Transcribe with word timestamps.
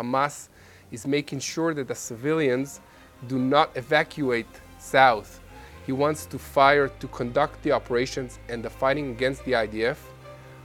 Hamas 0.00 0.48
is 0.90 1.06
making 1.06 1.40
sure 1.40 1.74
that 1.74 1.88
the 1.88 1.94
civilians 1.94 2.80
do 3.28 3.38
not 3.38 3.70
evacuate 3.76 4.46
south. 4.78 5.40
He 5.86 5.92
wants 5.92 6.26
to 6.26 6.38
fire 6.38 6.88
to 6.88 7.08
conduct 7.08 7.62
the 7.62 7.72
operations 7.72 8.38
and 8.48 8.62
the 8.62 8.70
fighting 8.70 9.10
against 9.10 9.44
the 9.44 9.52
IDF 9.52 9.96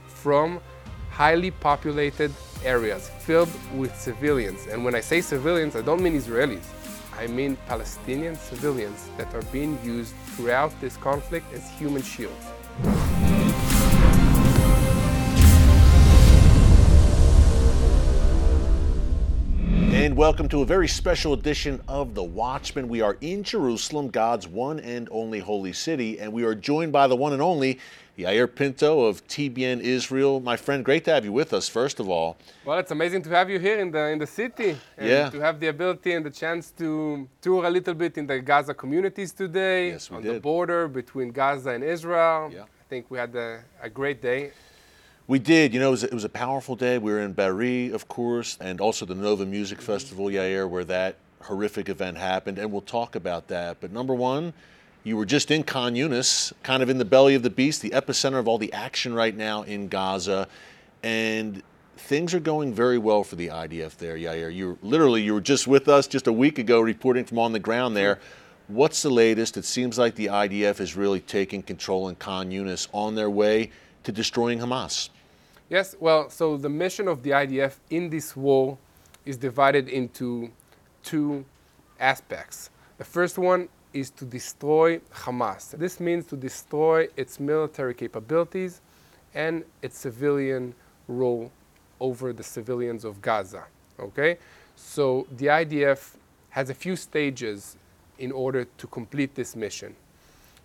from 0.06 0.60
highly 1.10 1.50
populated 1.50 2.32
areas 2.64 3.10
filled 3.20 3.48
with 3.74 3.94
civilians. 3.96 4.66
And 4.66 4.84
when 4.84 4.94
I 4.94 5.00
say 5.00 5.20
civilians, 5.20 5.76
I 5.76 5.82
don't 5.82 6.02
mean 6.02 6.14
Israelis. 6.14 6.66
I 7.18 7.26
mean 7.26 7.56
Palestinian 7.66 8.36
civilians 8.36 9.08
that 9.16 9.34
are 9.34 9.42
being 9.50 9.78
used 9.82 10.14
throughout 10.34 10.78
this 10.80 10.96
conflict 10.98 11.46
as 11.54 11.70
human 11.70 12.02
shields. 12.02 12.44
And 20.06 20.16
welcome 20.16 20.48
to 20.50 20.62
a 20.62 20.64
very 20.64 20.86
special 20.86 21.32
edition 21.32 21.82
of 21.88 22.14
The 22.14 22.22
Watchman. 22.22 22.86
We 22.86 23.00
are 23.00 23.18
in 23.20 23.42
Jerusalem, 23.42 24.06
God's 24.08 24.46
one 24.46 24.78
and 24.78 25.08
only 25.10 25.40
holy 25.40 25.72
city, 25.72 26.20
and 26.20 26.32
we 26.32 26.44
are 26.44 26.54
joined 26.54 26.92
by 26.92 27.08
the 27.08 27.16
one 27.16 27.32
and 27.32 27.42
only 27.42 27.80
Yair 28.16 28.46
Pinto 28.46 29.00
of 29.00 29.26
TBN 29.26 29.80
Israel. 29.80 30.38
My 30.38 30.56
friend, 30.56 30.84
great 30.84 31.04
to 31.06 31.10
have 31.12 31.24
you 31.24 31.32
with 31.32 31.52
us, 31.52 31.68
first 31.68 31.98
of 31.98 32.08
all. 32.08 32.36
Well, 32.64 32.78
it's 32.78 32.92
amazing 32.92 33.22
to 33.22 33.30
have 33.30 33.50
you 33.50 33.58
here 33.58 33.80
in 33.80 33.90
the 33.90 34.06
in 34.06 34.20
the 34.20 34.28
city 34.28 34.76
and 34.96 35.08
Yeah. 35.10 35.28
to 35.28 35.40
have 35.40 35.58
the 35.58 35.66
ability 35.66 36.12
and 36.12 36.24
the 36.24 36.30
chance 36.30 36.70
to 36.78 37.28
tour 37.40 37.64
a 37.64 37.70
little 37.70 37.94
bit 37.94 38.16
in 38.16 38.28
the 38.28 38.38
Gaza 38.38 38.74
communities 38.74 39.32
today 39.32 39.88
Yes, 39.88 40.08
on 40.12 40.22
the 40.22 40.38
border 40.38 40.86
between 40.86 41.32
Gaza 41.32 41.70
and 41.70 41.82
Israel. 41.82 42.52
Yeah. 42.54 42.62
I 42.62 42.84
think 42.88 43.10
we 43.10 43.18
had 43.18 43.34
a, 43.34 43.64
a 43.82 43.90
great 43.90 44.22
day. 44.22 44.52
We 45.28 45.40
did. 45.40 45.74
You 45.74 45.80
know, 45.80 45.88
it 45.88 45.90
was, 45.90 46.04
it 46.04 46.14
was 46.14 46.24
a 46.24 46.28
powerful 46.28 46.76
day. 46.76 46.98
We 46.98 47.10
were 47.10 47.20
in 47.20 47.32
Be'eri, 47.32 47.90
of 47.90 48.06
course, 48.06 48.56
and 48.60 48.80
also 48.80 49.04
the 49.04 49.14
Nova 49.14 49.44
Music 49.44 49.78
mm-hmm. 49.78 49.86
Festival, 49.86 50.26
Yair, 50.26 50.68
where 50.68 50.84
that 50.84 51.16
horrific 51.42 51.88
event 51.88 52.16
happened, 52.16 52.58
and 52.58 52.70
we'll 52.70 52.80
talk 52.80 53.16
about 53.16 53.48
that. 53.48 53.80
But 53.80 53.90
number 53.92 54.14
one, 54.14 54.52
you 55.02 55.16
were 55.16 55.26
just 55.26 55.50
in 55.50 55.62
Khan 55.62 55.94
Younis, 55.94 56.52
kind 56.62 56.82
of 56.82 56.88
in 56.88 56.98
the 56.98 57.04
belly 57.04 57.34
of 57.34 57.42
the 57.42 57.50
beast, 57.50 57.82
the 57.82 57.90
epicenter 57.90 58.38
of 58.38 58.46
all 58.46 58.58
the 58.58 58.72
action 58.72 59.14
right 59.14 59.36
now 59.36 59.62
in 59.62 59.88
Gaza, 59.88 60.48
and 61.02 61.62
things 61.96 62.34
are 62.34 62.40
going 62.40 62.72
very 62.72 62.98
well 62.98 63.24
for 63.24 63.36
the 63.36 63.48
IDF 63.48 63.96
there, 63.96 64.16
Yair. 64.16 64.54
You 64.54 64.78
literally 64.82 65.22
you 65.22 65.34
were 65.34 65.40
just 65.40 65.66
with 65.66 65.88
us 65.88 66.06
just 66.06 66.26
a 66.26 66.32
week 66.32 66.58
ago, 66.58 66.80
reporting 66.80 67.24
from 67.24 67.38
on 67.38 67.52
the 67.52 67.58
ground 67.58 67.96
there. 67.96 68.16
Mm-hmm. 68.16 68.74
What's 68.74 69.02
the 69.02 69.10
latest? 69.10 69.56
It 69.56 69.64
seems 69.64 69.96
like 69.98 70.16
the 70.16 70.26
IDF 70.26 70.80
is 70.80 70.96
really 70.96 71.20
taking 71.20 71.62
control 71.62 72.08
in 72.08 72.16
Khan 72.16 72.50
Younis 72.50 72.88
on 72.92 73.14
their 73.14 73.30
way 73.30 73.70
to 74.02 74.12
destroying 74.12 74.58
Hamas. 74.58 75.10
Yes, 75.68 75.96
well, 75.98 76.30
so 76.30 76.56
the 76.56 76.68
mission 76.68 77.08
of 77.08 77.24
the 77.24 77.30
IDF 77.30 77.78
in 77.90 78.08
this 78.08 78.36
war 78.36 78.78
is 79.24 79.36
divided 79.36 79.88
into 79.88 80.52
two 81.02 81.44
aspects. 81.98 82.70
The 82.98 83.04
first 83.04 83.36
one 83.36 83.68
is 83.92 84.10
to 84.10 84.24
destroy 84.24 85.00
Hamas. 85.12 85.76
This 85.76 85.98
means 85.98 86.26
to 86.26 86.36
destroy 86.36 87.08
its 87.16 87.40
military 87.40 87.94
capabilities 87.94 88.80
and 89.34 89.64
its 89.82 89.98
civilian 89.98 90.72
role 91.08 91.50
over 91.98 92.32
the 92.32 92.44
civilians 92.44 93.04
of 93.04 93.20
Gaza. 93.20 93.64
Okay? 93.98 94.38
So 94.76 95.26
the 95.36 95.46
IDF 95.46 96.14
has 96.50 96.70
a 96.70 96.74
few 96.74 96.94
stages 96.94 97.76
in 98.18 98.30
order 98.30 98.64
to 98.64 98.86
complete 98.86 99.34
this 99.34 99.56
mission. 99.56 99.96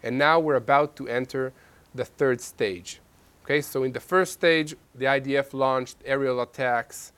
And 0.04 0.18
now 0.18 0.40
we're 0.40 0.56
about 0.56 0.96
to 0.98 1.08
enter 1.08 1.54
the 1.96 2.06
third 2.06 2.40
stage. 2.40 3.00
Okay, 3.44 3.62
so 3.62 3.84
in 3.84 3.92
the 3.92 4.00
first 4.00 4.34
stage, 4.34 4.76
the 4.94 5.06
IDF 5.06 5.54
launched 5.54 5.98
aerial 6.06 6.42
attacks 6.42 7.12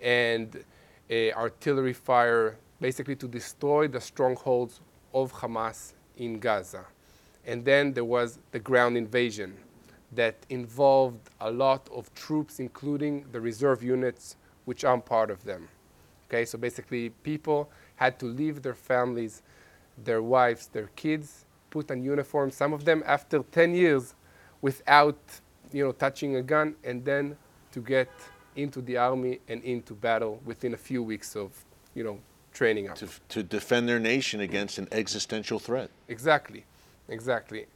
and 0.00 0.64
uh, 1.10 1.30
artillery 1.32 1.92
fire, 1.92 2.56
basically 2.80 3.16
to 3.16 3.26
destroy 3.26 3.88
the 3.88 4.00
strongholds 4.00 4.80
of 5.12 5.32
Hamas 5.32 5.94
in 6.16 6.38
Gaza. 6.38 6.84
And 7.46 7.64
then 7.64 7.92
there 7.92 8.04
was 8.04 8.38
the 8.52 8.58
ground 8.58 8.96
invasion 8.96 9.56
that 10.12 10.36
involved 10.48 11.30
a 11.40 11.50
lot 11.50 11.88
of 11.92 12.12
troops, 12.14 12.60
including 12.60 13.26
the 13.32 13.40
reserve 13.40 13.82
units, 13.82 14.36
which 14.64 14.84
I'm 14.84 15.02
part 15.02 15.30
of 15.30 15.42
them. 15.44 15.68
Okay, 16.28 16.44
so 16.44 16.56
basically, 16.56 17.10
people 17.10 17.68
had 17.96 18.18
to 18.20 18.26
leave 18.26 18.62
their 18.62 18.74
families, 18.74 19.42
their 20.02 20.22
wives, 20.22 20.68
their 20.68 20.88
kids, 20.96 21.44
put 21.70 21.90
on 21.90 22.02
uniforms, 22.02 22.54
Some 22.54 22.72
of 22.72 22.84
them 22.84 23.02
after 23.06 23.40
10 23.42 23.74
years, 23.74 24.14
without, 24.62 25.18
you 25.72 25.84
know, 25.84 25.92
touching 25.92 26.36
a 26.36 26.42
gun, 26.42 26.74
and 26.84 27.04
then 27.04 27.36
to 27.72 27.80
get 27.80 28.08
into 28.56 28.80
the 28.80 28.96
army 28.96 29.40
and 29.48 29.62
into 29.62 29.94
battle 29.94 30.40
within 30.44 30.74
a 30.74 30.76
few 30.76 31.02
weeks 31.02 31.34
of, 31.36 31.50
you 31.94 32.04
know, 32.04 32.18
training 32.52 32.88
up. 32.88 32.96
to, 32.96 33.08
to 33.28 33.42
defend 33.42 33.88
their 33.88 33.98
nation 33.98 34.40
against 34.40 34.78
an 34.78 34.88
existential 34.92 35.58
threat. 35.58 35.90
Exactly, 36.08 36.64
exactly. 37.08 37.66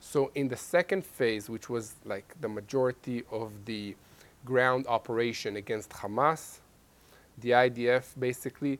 So 0.00 0.30
in 0.34 0.48
the 0.48 0.56
second 0.56 1.04
phase, 1.04 1.50
which 1.50 1.68
was 1.68 1.96
like 2.04 2.34
the 2.40 2.48
majority 2.48 3.24
of 3.30 3.50
the 3.64 3.96
ground 4.44 4.86
operation 4.86 5.56
against 5.56 5.90
Hamas, 5.90 6.60
the 7.38 7.50
IDF 7.50 8.04
basically 8.18 8.78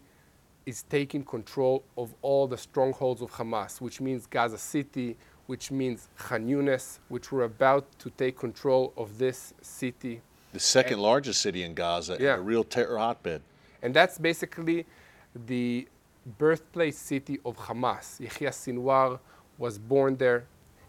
is 0.64 0.82
taking 0.84 1.24
control 1.24 1.82
of 1.96 2.14
all 2.22 2.46
the 2.46 2.56
strongholds 2.56 3.22
of 3.22 3.30
Hamas, 3.32 3.80
which 3.80 4.00
means 4.00 4.26
Gaza 4.26 4.58
City, 4.58 5.16
which 5.48 5.70
means 5.70 6.08
Khan 6.18 6.46
Younis, 6.46 6.98
which 7.08 7.32
we're 7.32 7.44
about 7.44 7.86
to 8.00 8.10
take 8.10 8.38
control 8.38 8.92
of 8.98 9.16
this 9.16 9.54
city. 9.62 10.20
The 10.52 10.60
second 10.60 11.00
largest 11.00 11.40
city 11.40 11.62
in 11.62 11.72
Gaza, 11.72 12.12
and 12.12 12.22
Yeah. 12.22 12.36
a 12.36 12.40
real 12.40 12.64
terror 12.64 12.98
hotbed. 12.98 13.40
And 13.82 13.94
that's 13.94 14.18
basically 14.18 14.84
the 15.34 15.88
birthplace 16.36 16.98
city 16.98 17.40
of 17.46 17.56
Hamas. 17.56 18.20
Yahya 18.20 18.50
Sinwar 18.50 19.20
was 19.56 19.78
born 19.78 20.16
there, 20.18 20.44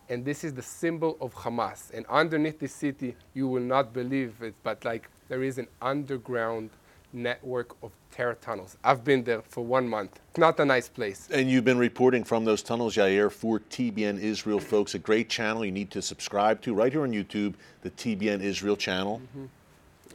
and 0.09 0.25
this 0.25 0.43
is 0.43 0.53
the 0.53 0.61
symbol 0.61 1.17
of 1.21 1.33
Hamas. 1.35 1.89
And 1.93 2.05
underneath 2.07 2.59
the 2.59 2.67
city, 2.67 3.15
you 3.33 3.47
will 3.47 3.67
not 3.75 3.93
believe 3.93 4.41
it, 4.41 4.55
but 4.61 4.83
like 4.83 5.09
there 5.29 5.41
is 5.41 5.57
an 5.57 5.69
underground 5.81 6.71
network 7.13 7.75
of 7.81 7.91
terror 8.11 8.37
tunnels. 8.41 8.77
I've 8.83 9.03
been 9.03 9.23
there 9.23 9.41
for 9.41 9.63
one 9.63 9.87
month. 9.87 10.19
It's 10.29 10.37
not 10.37 10.59
a 10.59 10.65
nice 10.65 10.89
place. 10.89 11.27
And 11.31 11.49
you've 11.49 11.65
been 11.65 11.77
reporting 11.77 12.23
from 12.23 12.45
those 12.45 12.61
tunnels, 12.61 12.95
Yair, 12.95 13.31
for 13.31 13.59
TBN 13.59 14.19
Israel, 14.19 14.59
folks. 14.59 14.95
A 14.95 14.99
great 14.99 15.29
channel 15.29 15.65
you 15.65 15.71
need 15.71 15.91
to 15.91 16.01
subscribe 16.01 16.61
to 16.61 16.73
right 16.73 16.91
here 16.91 17.03
on 17.03 17.11
YouTube, 17.11 17.55
the 17.81 17.91
TBN 17.91 18.41
Israel 18.41 18.75
channel. 18.75 19.21
Mm-hmm. 19.37 19.45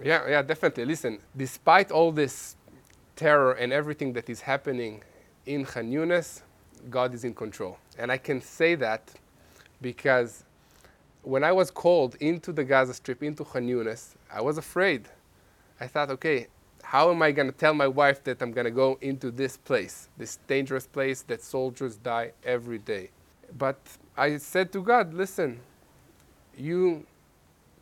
Yeah, 0.05 0.29
yeah, 0.29 0.43
definitely. 0.43 0.85
Listen, 0.87 1.19
despite 1.37 1.91
all 1.91 2.11
this 2.11 2.57
terror 3.17 3.53
and 3.53 3.73
everything 3.73 4.13
that 4.15 4.29
is 4.29 4.41
happening 4.41 5.03
in 5.47 5.65
Khan 5.65 5.91
Younis, 5.91 6.43
God 6.91 7.15
is 7.15 7.25
in 7.25 7.35
control. 7.35 7.79
And 7.99 8.11
I 8.11 8.19
can 8.19 8.41
say 8.41 8.75
that 8.77 9.13
because 9.81 10.45
when 11.23 11.45
I 11.45 11.53
was 11.53 11.71
called 11.71 12.17
into 12.17 12.53
the 12.53 12.65
Gaza 12.65 12.95
Strip, 12.95 13.23
into 13.23 13.45
Khan 13.45 13.67
Younis, 13.67 14.15
I 14.33 14.41
was 14.43 14.59
afraid. 14.59 15.09
I 15.81 15.87
thought, 15.87 16.11
okay, 16.11 16.49
how 16.95 17.11
am 17.11 17.23
I 17.23 17.33
going 17.33 17.51
to 17.51 17.59
tell 17.59 17.75
my 17.75 17.89
wife 17.89 18.23
that 18.23 18.41
I'm 18.41 18.53
going 18.53 18.67
to 18.67 18.71
go 18.71 18.99
into 19.01 19.33
this 19.33 19.57
place, 19.57 20.09
this 20.17 20.39
dangerous 20.47 20.87
place 20.87 21.23
that 21.23 21.43
soldiers 21.43 21.97
die 21.97 22.31
every 22.45 22.79
day? 22.79 23.11
But 23.59 23.81
I 24.17 24.37
said 24.37 24.71
to 24.75 24.81
God, 24.81 25.13
listen, 25.13 25.59
you 26.57 27.05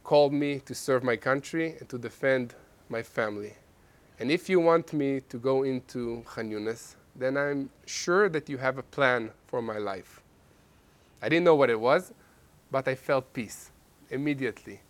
called 0.03 0.33
me 0.33 0.61
to 0.61 0.75
serve 0.75 1.05
my 1.05 1.17
country 1.17 1.77
and 1.79 1.87
to 1.91 1.99
defend 1.99 2.55
my 2.89 3.03
family. 3.03 3.53
And 4.19 4.31
if 4.31 4.49
you 4.49 4.61
want 4.61 4.95
me 4.95 5.21
to 5.29 5.37
go 5.37 5.65
into 5.65 6.23
Khan 6.25 6.49
Younis, 6.51 6.95
then 7.15 7.37
I'm 7.37 7.69
sure 7.85 8.31
that 8.31 8.49
you 8.49 8.57
have 8.57 8.79
a 8.79 8.83
plan 8.83 9.31
for 9.47 9.61
my 9.61 9.77
life. 9.77 10.23
I 11.21 11.29
didn't 11.29 11.45
know 11.45 11.55
what 11.55 11.69
it 11.69 11.79
was, 11.79 12.15
but 12.71 12.89
I 12.89 12.95
felt 12.95 13.31
peace 13.35 13.73
immediately. 14.09 14.81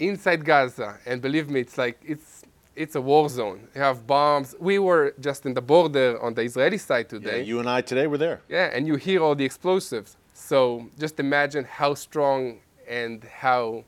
Inside 0.00 0.44
Gaza, 0.44 0.98
and 1.06 1.22
believe 1.22 1.48
me, 1.48 1.60
it's 1.60 1.78
like 1.78 2.00
it's 2.04 2.42
it's 2.76 2.94
a 2.94 3.00
war 3.00 3.28
zone. 3.28 3.66
You 3.74 3.80
have 3.80 4.06
bombs. 4.06 4.54
We 4.60 4.78
were 4.78 5.14
just 5.18 5.46
in 5.46 5.54
the 5.54 5.62
border 5.62 6.20
on 6.22 6.34
the 6.34 6.42
Israeli 6.42 6.78
side 6.78 7.08
today. 7.08 7.38
Yeah, 7.38 7.44
you 7.44 7.58
and 7.58 7.68
I 7.68 7.80
today 7.80 8.06
were 8.06 8.18
there. 8.18 8.42
Yeah, 8.48 8.70
and 8.72 8.86
you 8.86 8.96
hear 8.96 9.22
all 9.22 9.34
the 9.34 9.44
explosives. 9.44 10.16
So 10.34 10.88
just 10.98 11.18
imagine 11.18 11.64
how 11.64 11.94
strong 11.94 12.58
and 12.86 13.24
how 13.24 13.84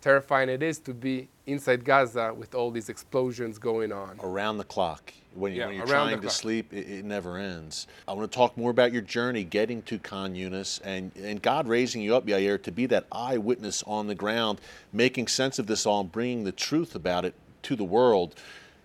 terrifying 0.00 0.50
it 0.50 0.62
is 0.62 0.78
to 0.80 0.92
be 0.92 1.28
inside 1.46 1.84
Gaza 1.84 2.34
with 2.34 2.54
all 2.54 2.70
these 2.70 2.88
explosions 2.88 3.58
going 3.58 3.92
on. 3.92 4.18
Around 4.22 4.58
the 4.58 4.64
clock. 4.64 5.12
When, 5.34 5.52
you, 5.52 5.60
Yeah, 5.60 5.66
when 5.66 5.76
you're 5.76 5.86
trying 5.86 6.20
to 6.20 6.30
sleep, 6.30 6.72
it, 6.72 6.88
it 6.88 7.04
never 7.04 7.38
ends. 7.38 7.86
I 8.06 8.12
want 8.12 8.30
to 8.30 8.36
talk 8.36 8.56
more 8.56 8.70
about 8.70 8.92
your 8.92 9.02
journey 9.02 9.42
getting 9.44 9.82
to 9.82 9.98
Khan 9.98 10.34
Younis 10.34 10.80
and, 10.84 11.10
and 11.16 11.42
God 11.42 11.66
raising 11.66 12.02
you 12.02 12.14
up, 12.14 12.26
Yair, 12.26 12.62
to 12.62 12.70
be 12.70 12.86
that 12.86 13.06
eyewitness 13.10 13.82
on 13.84 14.06
the 14.06 14.14
ground, 14.14 14.60
making 14.92 15.26
sense 15.26 15.58
of 15.58 15.66
this 15.66 15.86
all 15.86 16.02
and 16.02 16.12
bringing 16.12 16.44
the 16.44 16.52
truth 16.52 16.94
about 16.94 17.24
it 17.24 17.34
to 17.64 17.76
the 17.76 17.84
world. 17.84 18.34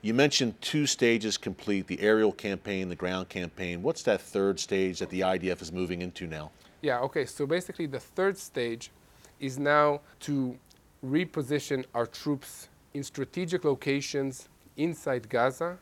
You 0.02 0.14
mentioned 0.14 0.60
two 0.62 0.86
stages 0.86 1.38
complete 1.38 1.88
the 1.88 2.00
aerial 2.02 2.32
campaign, 2.32 2.90
the 2.90 2.96
ground 2.96 3.30
campaign. 3.30 3.84
What's 3.84 4.04
that 4.04 4.22
third 4.22 4.60
stage 4.60 5.00
that 5.00 5.10
the 5.10 5.22
IDF 5.22 5.62
is 5.62 5.72
moving 5.72 6.02
into 6.02 6.26
now? 6.26 6.52
Yeah, 6.82 7.00
okay, 7.02 7.26
so 7.26 7.46
basically 7.46 7.86
the 7.86 8.00
third 8.00 8.38
stage 8.38 8.92
is 9.40 9.60
now 9.60 10.02
to 10.22 10.58
reposition 11.06 11.86
our 11.94 12.06
troops 12.06 12.70
in 12.94 13.04
strategic 13.04 13.66
locations 13.66 14.48
inside 14.78 15.30
Gaza 15.30 15.78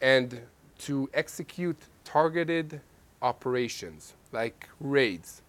and 0.00 0.40
to 0.78 1.08
execute 1.12 1.76
targeted 2.04 2.80
operations 3.22 4.14
like 4.32 4.68
raids. 4.80 5.42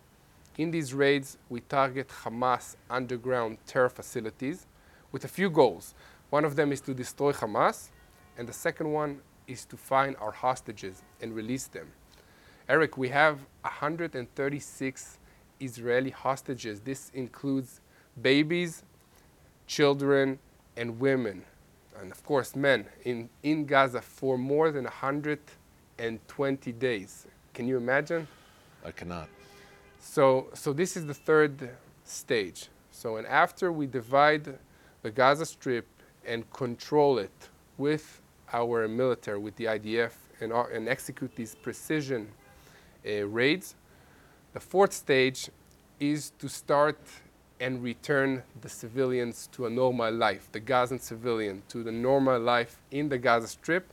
In 0.57 0.71
these 0.71 0.93
raids, 0.93 1.37
we 1.49 1.59
target 1.61 2.07
Hamas 2.07 2.75
underground 2.89 3.57
terror 3.67 3.89
facilities 3.89 4.65
with 5.11 5.25
a 5.25 5.27
few 5.27 5.49
goals. 5.49 5.93
One 6.35 6.43
of 6.43 6.57
them 6.57 6.73
is 6.73 6.81
to 6.81 6.93
destroy 6.93 7.31
Hamas, 7.31 7.91
and 8.37 8.45
the 8.45 8.51
second 8.51 8.91
one 8.91 9.21
is 9.47 9.63
to 9.67 9.77
find 9.77 10.17
our 10.17 10.33
hostages 10.33 11.01
and 11.21 11.33
release 11.33 11.67
them. 11.67 11.87
Eric, 12.67 12.97
we 12.97 13.07
have 13.07 13.39
136 13.61 15.19
Israeli 15.61 16.09
hostages. 16.09 16.81
This 16.81 17.09
includes 17.13 17.79
babies, 18.21 18.83
children, 19.65 20.37
and 20.75 20.99
women, 20.99 21.45
and 22.01 22.11
of 22.11 22.21
course 22.25 22.53
men, 22.53 22.85
in, 23.05 23.29
in 23.41 23.65
Gaza 23.65 24.01
for 24.01 24.37
more 24.37 24.71
than 24.71 24.83
120 24.83 26.71
days. 26.73 27.27
Can 27.53 27.65
you 27.65 27.77
imagine? 27.77 28.27
I 28.83 28.91
cannot. 28.91 29.29
So, 30.01 30.47
so 30.53 30.73
this 30.73 30.97
is 30.97 31.05
the 31.05 31.13
third 31.13 31.69
stage. 32.03 32.67
So, 32.91 33.15
and 33.15 33.25
after 33.25 33.71
we 33.71 33.87
divide 33.87 34.59
the 35.01 35.11
Gaza 35.11 35.45
Strip 35.45 35.87
and 36.27 36.49
control 36.51 37.17
it 37.19 37.49
with 37.77 38.21
our 38.53 38.87
military, 38.87 39.37
with 39.37 39.55
the 39.55 39.65
IDF, 39.65 40.11
and, 40.41 40.51
and 40.51 40.87
execute 40.87 41.35
these 41.35 41.55
precision 41.55 42.27
uh, 43.05 43.25
raids, 43.27 43.75
the 44.53 44.59
fourth 44.59 44.93
stage 44.93 45.49
is 45.99 46.31
to 46.39 46.47
start 46.47 46.99
and 47.59 47.81
return 47.81 48.43
the 48.61 48.69
civilians 48.69 49.47
to 49.53 49.65
a 49.65 49.69
normal 49.69 50.13
life, 50.13 50.49
the 50.51 50.59
Gazan 50.59 50.99
civilian 50.99 51.63
to 51.69 51.83
the 51.83 51.91
normal 51.91 52.39
life 52.39 52.81
in 52.91 53.09
the 53.09 53.17
Gaza 53.17 53.47
Strip 53.47 53.91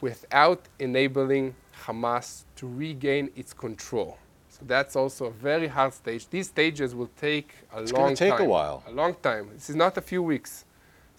without 0.00 0.68
enabling 0.78 1.54
Hamas 1.84 2.44
to 2.56 2.66
regain 2.66 3.30
its 3.36 3.52
control. 3.52 4.18
So 4.48 4.60
that's 4.66 4.96
also 4.96 5.26
a 5.26 5.30
very 5.30 5.68
hard 5.68 5.94
stage. 5.94 6.28
These 6.28 6.48
stages 6.48 6.94
will 6.94 7.10
take 7.18 7.54
a 7.74 7.82
it's 7.82 7.92
long 7.92 8.14
take 8.14 8.36
time. 8.36 8.42
a 8.42 8.48
while. 8.48 8.82
A 8.86 8.92
long 8.92 9.14
time. 9.22 9.48
This 9.54 9.70
is 9.70 9.76
not 9.76 9.96
a 9.96 10.00
few 10.02 10.22
weeks. 10.22 10.64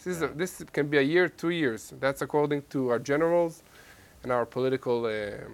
This, 0.03 0.17
is 0.17 0.21
a, 0.21 0.27
this 0.27 0.63
can 0.73 0.87
be 0.87 0.97
a 0.97 1.01
year, 1.01 1.29
two 1.29 1.49
years. 1.49 1.93
That's 1.99 2.21
according 2.21 2.63
to 2.71 2.89
our 2.89 2.99
generals 2.99 3.63
and 4.23 4.31
our 4.31 4.45
political 4.45 5.05
uh, 5.05 5.47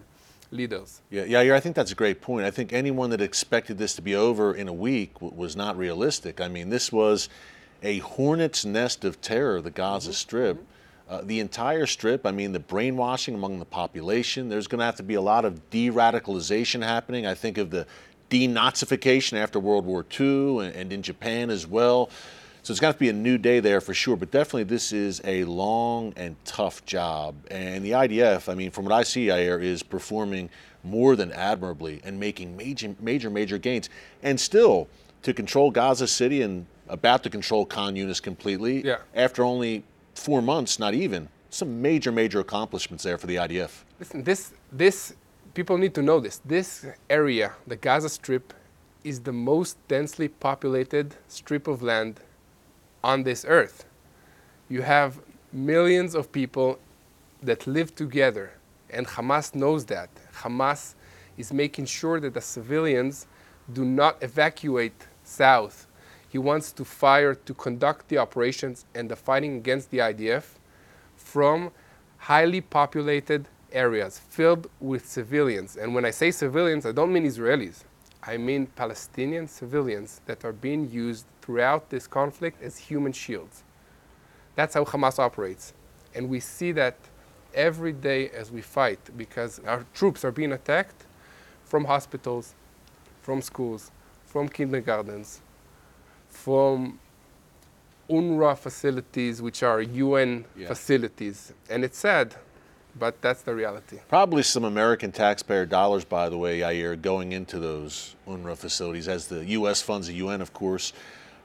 leaders. 0.51 1.01
Yeah, 1.11 1.25
yeah, 1.25 1.55
I 1.55 1.59
think 1.59 1.75
that's 1.75 1.91
a 1.91 1.95
great 1.95 2.19
point. 2.21 2.45
I 2.45 2.51
think 2.51 2.73
anyone 2.73 3.11
that 3.11 3.21
expected 3.21 3.77
this 3.77 3.93
to 3.95 4.01
be 4.01 4.15
over 4.15 4.55
in 4.55 4.67
a 4.67 4.73
week 4.73 5.13
w- 5.15 5.33
was 5.35 5.55
not 5.55 5.77
realistic. 5.77 6.41
I 6.41 6.47
mean, 6.47 6.69
this 6.69 6.91
was 6.91 7.29
a 7.83 7.99
hornet's 7.99 8.65
nest 8.65 9.05
of 9.05 9.21
terror, 9.21 9.61
the 9.61 9.71
Gaza 9.71 10.13
Strip. 10.13 10.65
Uh, 11.07 11.21
the 11.23 11.39
entire 11.39 11.87
strip, 11.87 12.23
I 12.23 12.31
mean, 12.31 12.51
the 12.51 12.59
brainwashing 12.59 13.33
among 13.33 13.57
the 13.57 13.65
population. 13.65 14.47
There's 14.47 14.67
going 14.67 14.77
to 14.77 14.85
have 14.85 14.97
to 14.97 15.03
be 15.03 15.15
a 15.15 15.21
lot 15.21 15.43
of 15.43 15.71
de 15.71 15.89
radicalization 15.89 16.83
happening. 16.83 17.25
I 17.25 17.33
think 17.33 17.57
of 17.57 17.71
the 17.71 17.87
denazification 18.29 19.33
after 19.33 19.59
World 19.59 19.85
War 19.85 20.05
II 20.19 20.59
and, 20.59 20.75
and 20.75 20.93
in 20.93 21.01
Japan 21.01 21.49
as 21.49 21.65
well. 21.65 22.11
So 22.69 22.73
it's 22.73 22.79
got 22.79 22.91
to 22.91 22.99
be 22.99 23.09
a 23.09 23.13
new 23.13 23.39
day 23.39 23.61
there 23.61 23.81
for 23.81 23.95
sure. 23.95 24.15
But 24.15 24.29
definitely, 24.29 24.65
this 24.65 24.93
is 24.93 25.21
a 25.25 25.43
long 25.45 26.13
and 26.15 26.35
tough 26.45 26.85
job. 26.85 27.33
And 27.49 27.83
the 27.83 27.93
IDF, 27.93 28.47
I 28.47 28.53
mean, 28.53 28.69
from 28.69 28.85
what 28.85 28.93
I 28.93 29.01
see, 29.01 29.25
Yair, 29.25 29.59
is 29.59 29.81
performing 29.81 30.51
more 30.83 31.15
than 31.15 31.31
admirably 31.31 31.99
and 32.03 32.19
making 32.19 32.55
major, 32.55 32.95
major, 32.99 33.31
major 33.31 33.57
gains. 33.57 33.89
And 34.21 34.39
still, 34.39 34.87
to 35.23 35.33
control 35.33 35.71
Gaza 35.71 36.05
City 36.05 36.43
and 36.43 36.67
about 36.87 37.23
to 37.23 37.31
control 37.31 37.65
Khan 37.65 37.95
Younis 37.95 38.21
completely 38.21 38.85
Yeah. 38.85 38.97
after 39.15 39.43
only 39.43 39.83
four 40.13 40.39
months, 40.39 40.77
not 40.77 40.93
even. 40.93 41.27
Some 41.49 41.81
major, 41.81 42.11
major 42.11 42.39
accomplishments 42.39 43.03
there 43.03 43.17
for 43.17 43.25
the 43.25 43.37
IDF. 43.37 43.83
Listen, 43.99 44.23
this, 44.23 44.53
this, 44.71 45.15
people 45.55 45.79
need 45.79 45.95
to 45.95 46.03
know 46.03 46.19
this. 46.19 46.39
This 46.45 46.85
area, 47.09 47.53
the 47.65 47.77
Gaza 47.77 48.09
Strip, 48.09 48.53
is 49.03 49.21
the 49.21 49.33
most 49.33 49.75
densely 49.87 50.27
populated 50.27 51.15
strip 51.27 51.67
of 51.67 51.81
land 51.81 52.19
on 53.03 53.23
this 53.23 53.45
earth. 53.47 53.85
You 54.67 54.81
have 54.81 55.19
millions 55.51 56.15
of 56.15 56.31
people 56.31 56.79
that 57.41 57.65
live 57.65 57.95
together, 57.95 58.51
and 58.89 59.07
Hamas 59.07 59.55
knows 59.55 59.85
that. 59.85 60.09
Hamas 60.33 60.95
is 61.37 61.53
making 61.53 61.85
sure 61.85 62.19
that 62.19 62.33
the 62.33 62.41
civilians 62.41 63.27
do 63.71 63.85
not 63.85 64.21
evacuate 64.21 65.07
south. 65.23 65.87
He 66.27 66.37
wants 66.37 66.71
to 66.73 66.85
fire 66.85 67.33
to 67.33 67.53
conduct 67.53 68.09
the 68.09 68.17
operations 68.17 68.85
and 68.93 69.09
the 69.09 69.15
fighting 69.15 69.55
against 69.55 69.89
the 69.89 69.99
IDF 69.99 70.43
from 71.15 71.71
highly 72.17 72.61
populated 72.61 73.47
areas 73.71 74.19
filled 74.19 74.69
with 74.79 75.07
civilians. 75.07 75.77
And 75.77 75.95
when 75.95 76.05
I 76.05 76.11
say 76.11 76.31
civilians, 76.31 76.85
I 76.85 76.91
don't 76.91 77.13
mean 77.13 77.25
Israelis. 77.25 77.83
I 78.23 78.37
mean 78.37 78.67
Palestinian 78.67 79.47
civilians 79.47 80.21
that 80.25 80.43
are 80.43 80.51
being 80.51 80.89
used 80.89 81.25
throughout 81.49 81.89
this 81.89 82.05
conflict 82.05 82.61
as 82.61 82.77
human 82.77 83.11
shields. 83.11 83.63
That's 84.55 84.75
how 84.75 84.83
Hamas 84.85 85.17
operates. 85.17 85.73
And 86.13 86.29
we 86.29 86.39
see 86.39 86.71
that 86.73 86.95
every 87.55 87.91
day 87.91 88.29
as 88.29 88.51
we 88.51 88.61
fight 88.61 88.99
because 89.17 89.59
our 89.65 89.83
troops 89.95 90.23
are 90.23 90.31
being 90.31 90.51
attacked 90.51 91.07
from 91.65 91.85
hospitals, 91.85 92.53
from 93.23 93.41
schools, 93.41 93.89
from 94.27 94.47
kindergartens, 94.47 95.41
from 96.29 96.99
UNRWA 98.11 98.55
facilities, 98.55 99.41
which 99.41 99.63
are 99.63 99.81
UN 99.81 100.45
Yeah. 100.55 100.67
facilities. 100.67 101.51
And 101.67 101.83
it's 101.83 101.97
sad, 101.97 102.35
but 102.95 103.19
that's 103.23 103.41
the 103.41 103.55
reality. 103.55 103.97
Probably 104.07 104.43
some 104.43 104.65
American 104.65 105.11
taxpayer 105.11 105.65
dollars, 105.65 106.05
by 106.05 106.29
the 106.29 106.37
way, 106.37 106.59
Yair, 106.59 107.01
going 107.01 107.31
into 107.31 107.57
those 107.59 108.15
UNRWA 108.27 108.55
facilities, 108.55 109.07
as 109.07 109.27
the 109.29 109.43
U.S. 109.59 109.81
funds 109.81 110.05
the 110.05 110.13
UN, 110.13 110.41
of 110.41 110.53
course. 110.53 110.93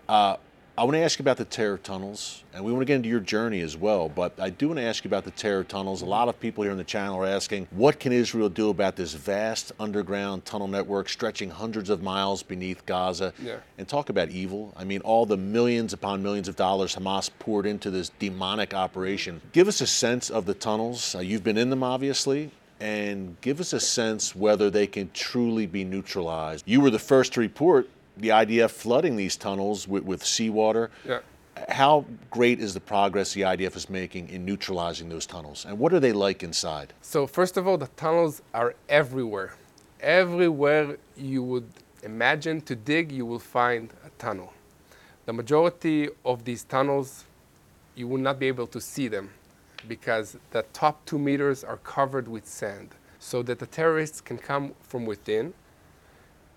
Uh, 0.08 0.36
I 0.76 0.82
want 0.82 0.94
to 0.94 1.02
ask 1.02 1.20
you 1.20 1.22
about 1.22 1.36
the 1.36 1.44
terror 1.44 1.78
tunnels, 1.78 2.42
and 2.52 2.64
we 2.64 2.72
want 2.72 2.82
to 2.82 2.84
get 2.84 2.96
into 2.96 3.08
your 3.08 3.20
journey 3.20 3.60
as 3.60 3.76
well. 3.76 4.08
But 4.08 4.32
I 4.40 4.50
do 4.50 4.68
want 4.68 4.80
to 4.80 4.84
ask 4.84 5.04
you 5.04 5.08
about 5.08 5.22
the 5.22 5.30
terror 5.30 5.62
tunnels. 5.62 6.02
A 6.02 6.04
lot 6.04 6.28
of 6.28 6.40
people 6.40 6.64
here 6.64 6.72
on 6.72 6.78
the 6.78 6.82
channel 6.84 7.22
are 7.22 7.26
asking, 7.26 7.68
what 7.70 8.00
can 8.00 8.12
Israel 8.12 8.48
do 8.48 8.70
about 8.70 8.96
this 8.96 9.14
vast 9.14 9.70
underground 9.78 10.44
tunnel 10.44 10.66
network 10.66 11.08
stretching 11.08 11.48
hundreds 11.48 11.90
of 11.90 12.02
miles 12.02 12.42
beneath 12.42 12.84
Gaza? 12.86 13.32
Yeah. 13.40 13.58
And 13.78 13.86
talk 13.86 14.08
about 14.08 14.30
evil. 14.30 14.74
I 14.76 14.82
mean, 14.82 15.00
all 15.02 15.26
the 15.26 15.36
millions 15.36 15.92
upon 15.92 16.24
millions 16.24 16.48
of 16.48 16.56
dollars 16.56 16.96
Hamas 16.96 17.30
poured 17.38 17.66
into 17.66 17.92
this 17.92 18.10
demonic 18.18 18.74
operation. 18.74 19.40
Give 19.52 19.68
us 19.68 19.80
a 19.80 19.86
sense 19.86 20.28
of 20.28 20.44
the 20.44 20.54
tunnels. 20.54 21.14
Uh, 21.14 21.20
you've 21.20 21.44
been 21.44 21.56
in 21.56 21.70
them, 21.70 21.84
obviously. 21.84 22.50
And 22.80 23.40
give 23.40 23.60
us 23.60 23.72
a 23.72 23.80
sense 23.80 24.34
whether 24.34 24.68
they 24.70 24.88
can 24.88 25.08
truly 25.14 25.66
be 25.66 25.84
neutralized. 25.84 26.64
You 26.66 26.80
were 26.80 26.90
the 26.90 26.98
first 26.98 27.32
to 27.34 27.40
report 27.40 27.88
the 28.16 28.32
idea 28.32 28.64
of 28.66 28.72
flooding 28.72 29.16
these 29.16 29.36
tunnels 29.36 29.88
with, 29.88 30.04
with 30.04 30.24
seawater. 30.24 30.90
Yeah. 31.06 31.20
How 31.68 32.04
great 32.30 32.58
is 32.58 32.74
the 32.74 32.80
progress 32.80 33.32
the 33.32 33.42
IDF 33.42 33.76
is 33.76 33.88
making 33.88 34.28
in 34.28 34.44
neutralizing 34.44 35.08
those 35.08 35.24
tunnels? 35.24 35.64
And 35.66 35.78
what 35.78 35.92
are 35.94 36.00
they 36.00 36.12
like 36.12 36.42
inside? 36.42 36.92
So, 37.00 37.26
first 37.26 37.56
of 37.56 37.68
all, 37.68 37.78
the 37.78 37.88
tunnels 37.96 38.42
are 38.52 38.74
everywhere. 38.88 39.54
Everywhere 40.00 40.98
you 41.16 41.42
would 41.42 41.68
imagine 42.02 42.60
to 42.62 42.74
dig, 42.74 43.12
you 43.12 43.24
will 43.24 43.38
find 43.38 43.92
a 44.04 44.10
tunnel. 44.18 44.52
The 45.26 45.32
majority 45.32 46.08
of 46.24 46.44
these 46.44 46.64
tunnels, 46.64 47.24
you 47.94 48.08
will 48.08 48.18
not 48.18 48.38
be 48.38 48.48
able 48.48 48.66
to 48.66 48.80
see 48.80 49.08
them 49.08 49.30
because 49.88 50.36
the 50.50 50.62
top 50.72 51.04
two 51.06 51.18
meters 51.18 51.62
are 51.62 51.78
covered 51.78 52.28
with 52.28 52.46
sand 52.46 52.90
so 53.18 53.42
that 53.42 53.58
the 53.58 53.66
terrorists 53.66 54.20
can 54.20 54.38
come 54.38 54.74
from 54.82 55.06
within 55.06 55.54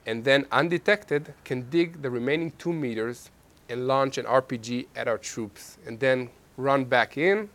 and 0.08 0.24
then 0.24 0.48
undetected 0.52 1.34
can 1.44 1.70
dig 1.70 2.02
the 2.02 2.10
remaining 2.10 2.52
two 2.58 2.74
meters 2.74 3.30
and 3.70 3.88
launch 3.88 4.18
an 4.18 4.26
RPG 4.26 4.88
at 4.96 5.08
our 5.08 5.18
troops 5.18 5.78
and 5.86 6.00
then 6.00 6.30
run 6.56 6.86
back 6.86 7.18
in 7.18 7.50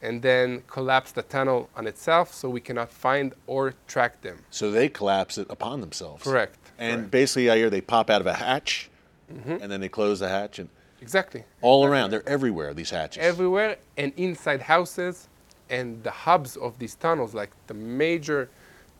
and 0.00 0.22
then 0.22 0.62
collapse 0.66 1.12
the 1.12 1.22
tunnel 1.22 1.68
on 1.76 1.86
itself 1.86 2.32
so 2.32 2.48
we 2.48 2.60
cannot 2.60 2.90
find 2.90 3.34
or 3.46 3.74
track 3.86 4.20
them. 4.22 4.38
So 4.50 4.70
they 4.70 4.88
collapse 4.88 5.36
it 5.38 5.46
upon 5.50 5.80
themselves. 5.80 6.24
Correct. 6.24 6.58
And 6.78 7.02
correct. 7.02 7.10
basically, 7.12 7.50
I 7.50 7.56
hear 7.56 7.70
they 7.70 7.82
pop 7.82 8.10
out 8.10 8.20
of 8.20 8.26
a 8.26 8.32
hatch, 8.32 8.90
mm-hmm. 9.32 9.58
and 9.62 9.70
then 9.70 9.80
they 9.80 9.88
close 9.88 10.18
the 10.18 10.28
hatch, 10.28 10.58
and 10.58 10.68
exactly. 11.00 11.44
all 11.60 11.84
around, 11.84 12.10
they're 12.10 12.28
everywhere. 12.28 12.74
These 12.74 12.90
hatches. 12.90 13.22
Everywhere 13.22 13.76
and 13.96 14.12
inside 14.16 14.62
houses 14.62 15.28
and 15.70 16.02
the 16.02 16.10
hubs 16.10 16.56
of 16.56 16.78
these 16.78 16.96
tunnels, 16.96 17.34
like 17.34 17.50
the 17.68 17.74
major 17.74 18.48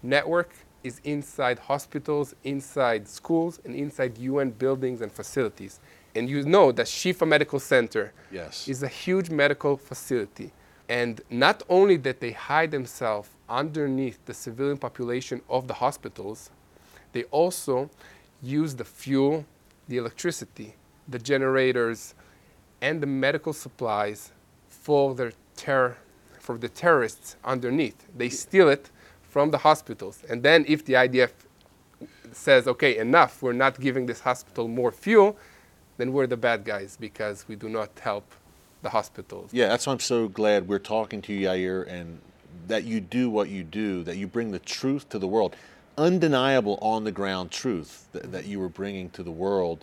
network 0.03 0.51
is 0.85 1.01
inside 1.05 1.59
hospitals, 1.59 2.35
inside 2.45 3.09
schools, 3.09 3.61
and 3.65 3.75
inside 3.75 4.19
UN 4.19 4.51
buildings 4.51 5.01
and 5.01 5.11
facilities. 5.11 5.81
And 6.15 6.29
you 6.29 6.43
know 6.43 6.73
that 6.73 6.87
Shifa 6.87 7.27
Medical 7.27 7.59
Center 7.61 8.13
Yes. 8.31 8.69
is 8.69 8.83
a 8.83 8.89
huge 8.89 9.31
medical 9.31 9.77
facility. 9.77 10.53
And 10.89 11.21
not 11.31 11.63
only 11.69 11.97
that 11.99 12.21
they 12.21 12.33
hide 12.33 12.71
themselves 12.71 13.31
underneath 13.49 14.19
the 14.27 14.35
civilian 14.35 14.77
population 14.77 15.41
of 15.49 15.69
the 15.69 15.75
hospitals, 15.75 16.51
they 17.13 17.25
also 17.25 17.89
use 18.43 18.75
the 18.75 18.85
fuel, 18.85 19.45
the 19.89 19.97
electricity, 19.97 20.75
the 21.09 21.19
generators, 21.19 22.15
and 22.81 23.01
the 23.01 23.07
medical 23.07 23.53
supplies 23.53 24.33
for 24.69 25.15
their 25.15 25.33
terror 25.57 25.97
for 26.41 26.59
the 26.59 26.69
terrorists 26.69 27.37
underneath. 27.45 28.05
They 28.17 28.29
steal 28.29 28.69
it 28.69 28.91
from 29.33 29.51
the 29.51 29.57
hospitals. 29.57 30.23
And 30.29 30.43
then 30.43 30.67
if 30.69 30.85
the 30.85 30.93
IDF 30.93 31.31
says, 32.33 32.69
okay, 32.69 32.99
enough, 32.99 33.41
we're 33.41 33.55
not 33.55 33.81
giving 33.81 34.05
this 34.05 34.21
hospital 34.21 34.69
more 34.69 34.93
fuel, 34.93 35.39
then 35.97 36.13
we're 36.13 36.27
the 36.27 36.37
bad 36.37 36.67
guys 36.67 36.99
because 37.01 37.49
we 37.49 37.57
do 37.57 37.71
not 37.71 37.89
help 37.99 38.31
the 38.83 38.91
hospitals. 38.91 39.49
Yeah, 39.51 39.69
that's 39.69 39.87
why 39.87 39.95
I'm 39.95 40.01
so 40.01 40.29
glad 40.29 40.69
we're 40.69 40.79
talking 40.79 41.23
to 41.23 41.33
you, 41.33 41.47
Yair, 41.47 41.89
and 41.89 42.21
that 42.69 42.85
you 42.85 43.01
do 43.01 43.31
what 43.31 43.49
you 43.49 43.65
do, 43.65 44.03
that 44.05 44.19
you 44.19 44.27
bring 44.27 44.51
the 44.51 44.59
truth 44.59 45.09
to 45.09 45.19
the 45.19 45.27
world. 45.27 45.57
Undeniable 45.97 46.79
on 46.83 47.05
the 47.05 47.13
ground 47.13 47.51
truth 47.51 48.09
that, 48.13 48.33
that 48.33 48.45
you 48.45 48.61
were 48.61 48.69
bringing 48.69 49.09
to 49.11 49.23
the 49.23 49.31
world. 49.31 49.83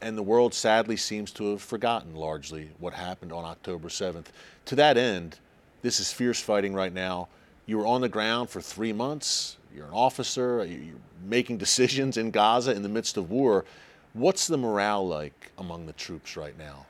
And 0.00 0.18
the 0.18 0.24
world 0.24 0.54
sadly 0.54 0.96
seems 0.96 1.30
to 1.32 1.52
have 1.52 1.62
forgotten 1.62 2.16
largely 2.16 2.70
what 2.80 2.94
happened 2.94 3.32
on 3.32 3.44
October 3.44 3.88
7th. 3.88 4.26
To 4.64 4.74
that 4.74 4.96
end, 4.96 5.38
this 5.82 6.00
is 6.00 6.12
fierce 6.12 6.40
fighting 6.40 6.74
right 6.74 6.92
now. 6.92 7.28
You 7.68 7.76
were 7.76 7.86
on 7.86 8.00
the 8.00 8.08
ground 8.08 8.48
for 8.48 8.62
three 8.62 8.94
months. 8.94 9.58
You're 9.76 9.84
an 9.84 9.92
officer. 9.92 10.64
You're 10.64 10.94
making 11.22 11.58
decisions 11.58 12.16
in 12.16 12.30
Gaza 12.30 12.72
in 12.72 12.82
the 12.82 12.88
midst 12.88 13.18
of 13.18 13.30
war. 13.30 13.66
What's 14.14 14.46
the 14.46 14.56
morale 14.56 15.06
like 15.06 15.52
among 15.58 15.84
the 15.84 15.92
troops 15.92 16.34
right 16.34 16.56
now? 16.58 16.86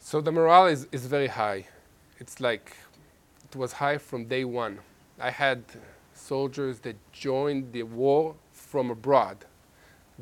So 0.00 0.20
the 0.20 0.32
morale 0.32 0.66
is, 0.66 0.88
is 0.90 1.06
very 1.06 1.28
high. 1.28 1.66
It's 2.18 2.40
like 2.40 2.76
it 3.44 3.54
was 3.54 3.74
high 3.74 3.98
from 3.98 4.24
day 4.24 4.44
one. 4.44 4.80
I 5.20 5.30
had 5.30 5.62
soldiers 6.12 6.80
that 6.80 6.96
joined 7.12 7.72
the 7.72 7.84
war 7.84 8.34
from 8.52 8.90
abroad. 8.90 9.44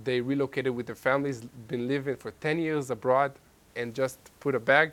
They 0.04 0.20
relocated 0.20 0.76
with 0.76 0.84
their 0.84 0.96
families, 0.96 1.40
been 1.66 1.88
living 1.88 2.16
for 2.16 2.32
10 2.42 2.58
years 2.58 2.90
abroad, 2.90 3.32
and 3.74 3.94
just 3.94 4.18
put 4.38 4.54
a 4.54 4.60
bag, 4.60 4.92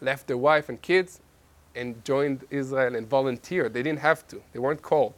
left 0.00 0.26
their 0.26 0.38
wife 0.38 0.68
and 0.68 0.82
kids, 0.82 1.20
and 1.74 2.04
joined 2.04 2.44
Israel 2.50 2.94
and 2.94 3.08
volunteered. 3.08 3.74
They 3.74 3.82
didn't 3.82 4.00
have 4.00 4.26
to, 4.28 4.40
they 4.52 4.58
weren't 4.58 4.82
called. 4.82 5.14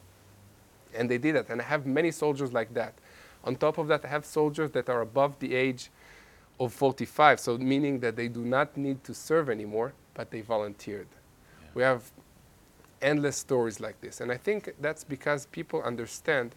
And 0.94 1.10
they 1.10 1.18
did 1.18 1.36
it. 1.36 1.46
And 1.50 1.60
I 1.60 1.64
have 1.64 1.86
many 1.86 2.10
soldiers 2.10 2.52
like 2.52 2.72
that. 2.74 2.94
On 3.44 3.54
top 3.54 3.78
of 3.78 3.88
that, 3.88 4.04
I 4.04 4.08
have 4.08 4.24
soldiers 4.24 4.70
that 4.72 4.88
are 4.88 5.02
above 5.02 5.38
the 5.38 5.54
age 5.54 5.90
of 6.58 6.72
45, 6.72 7.38
so 7.38 7.58
meaning 7.58 8.00
that 8.00 8.16
they 8.16 8.28
do 8.28 8.40
not 8.44 8.76
need 8.76 9.04
to 9.04 9.14
serve 9.14 9.50
anymore, 9.50 9.92
but 10.14 10.30
they 10.30 10.40
volunteered. 10.40 11.06
Yeah. 11.10 11.68
We 11.74 11.82
have 11.82 12.10
endless 13.02 13.36
stories 13.36 13.78
like 13.78 14.00
this. 14.00 14.20
And 14.20 14.32
I 14.32 14.36
think 14.36 14.74
that's 14.80 15.04
because 15.04 15.46
people 15.46 15.82
understand 15.82 16.54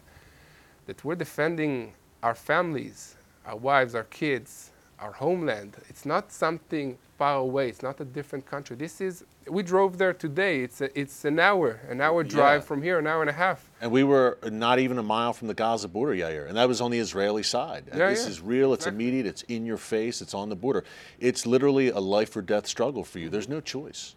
that 0.86 1.04
we're 1.04 1.14
defending 1.14 1.92
our 2.22 2.34
families, 2.34 3.16
our 3.46 3.56
wives, 3.56 3.94
our 3.94 4.04
kids, 4.04 4.72
our 5.00 5.12
homeland. 5.12 5.76
It's 5.88 6.04
not 6.04 6.30
something 6.30 6.98
far 7.18 7.36
away. 7.36 7.68
It's 7.68 7.82
not 7.82 8.00
a 8.00 8.04
different 8.04 8.46
country. 8.46 8.76
This 8.76 9.00
is, 9.00 9.24
we 9.48 9.62
drove 9.62 9.98
there 9.98 10.12
today. 10.12 10.62
It's, 10.62 10.80
a, 10.80 10.98
it's 10.98 11.24
an 11.24 11.38
hour, 11.38 11.80
an 11.88 12.00
hour 12.00 12.22
drive 12.24 12.62
yeah. 12.62 12.66
from 12.66 12.82
here, 12.82 12.98
an 12.98 13.06
hour 13.06 13.20
and 13.20 13.30
a 13.30 13.34
half. 13.34 13.70
And 13.80 13.90
we 13.90 14.04
were 14.04 14.38
not 14.50 14.78
even 14.78 14.98
a 14.98 15.02
mile 15.02 15.32
from 15.32 15.48
the 15.48 15.54
Gaza 15.54 15.88
border, 15.88 16.14
Yair. 16.14 16.48
And 16.48 16.56
that 16.56 16.68
was 16.68 16.80
on 16.80 16.90
the 16.90 16.98
Israeli 16.98 17.42
side. 17.42 17.84
Yeah, 17.88 18.08
this 18.10 18.24
yeah. 18.24 18.30
is 18.30 18.40
real, 18.40 18.72
it's 18.72 18.86
exactly. 18.86 19.04
immediate, 19.04 19.26
it's 19.26 19.42
in 19.42 19.66
your 19.66 19.76
face, 19.76 20.22
it's 20.22 20.34
on 20.34 20.48
the 20.48 20.56
border. 20.56 20.84
It's 21.18 21.46
literally 21.46 21.88
a 21.90 21.98
life 22.00 22.36
or 22.36 22.42
death 22.42 22.66
struggle 22.66 23.04
for 23.04 23.18
you. 23.18 23.28
There's 23.28 23.48
no 23.48 23.60
choice. 23.60 24.14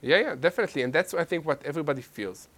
Yeah, 0.00 0.18
yeah, 0.18 0.34
definitely. 0.34 0.82
And 0.82 0.92
that's, 0.92 1.14
I 1.14 1.24
think, 1.24 1.46
what 1.46 1.62
everybody 1.64 2.02
feels. 2.02 2.48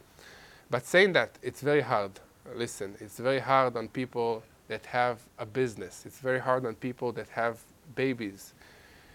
But 0.71 0.87
saying 0.87 1.13
that, 1.13 1.31
it's 1.43 1.61
very 1.61 1.83
hard. 1.83 2.13
Listen, 2.55 2.95
it's 3.01 3.19
very 3.19 3.41
hard 3.41 3.77
on 3.77 3.89
people 3.89 4.43
that 4.69 4.87
have 4.87 5.21
a 5.39 5.47
business. 5.47 6.05
It's 6.07 6.19
very 6.21 6.41
hard 6.41 6.65
on 6.67 6.75
people 6.75 7.13
that 7.13 7.29
have 7.29 7.61
babies. 7.95 8.55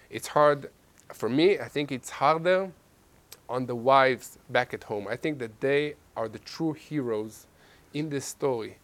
It's 0.09 0.27
hard, 0.27 0.69
for 1.13 1.29
me, 1.29 1.59
I 1.59 1.67
think 1.67 1.91
it's 1.91 2.09
harder 2.09 2.71
on 3.47 3.65
the 3.65 3.75
wives 3.75 4.37
back 4.49 4.73
at 4.73 4.83
home. 4.83 5.07
I 5.07 5.15
think 5.15 5.39
that 5.39 5.59
they 5.59 5.95
are 6.15 6.27
the 6.27 6.39
true 6.39 6.73
heroes 6.73 7.47
in 7.93 8.09
this 8.09 8.25
story 8.25 8.77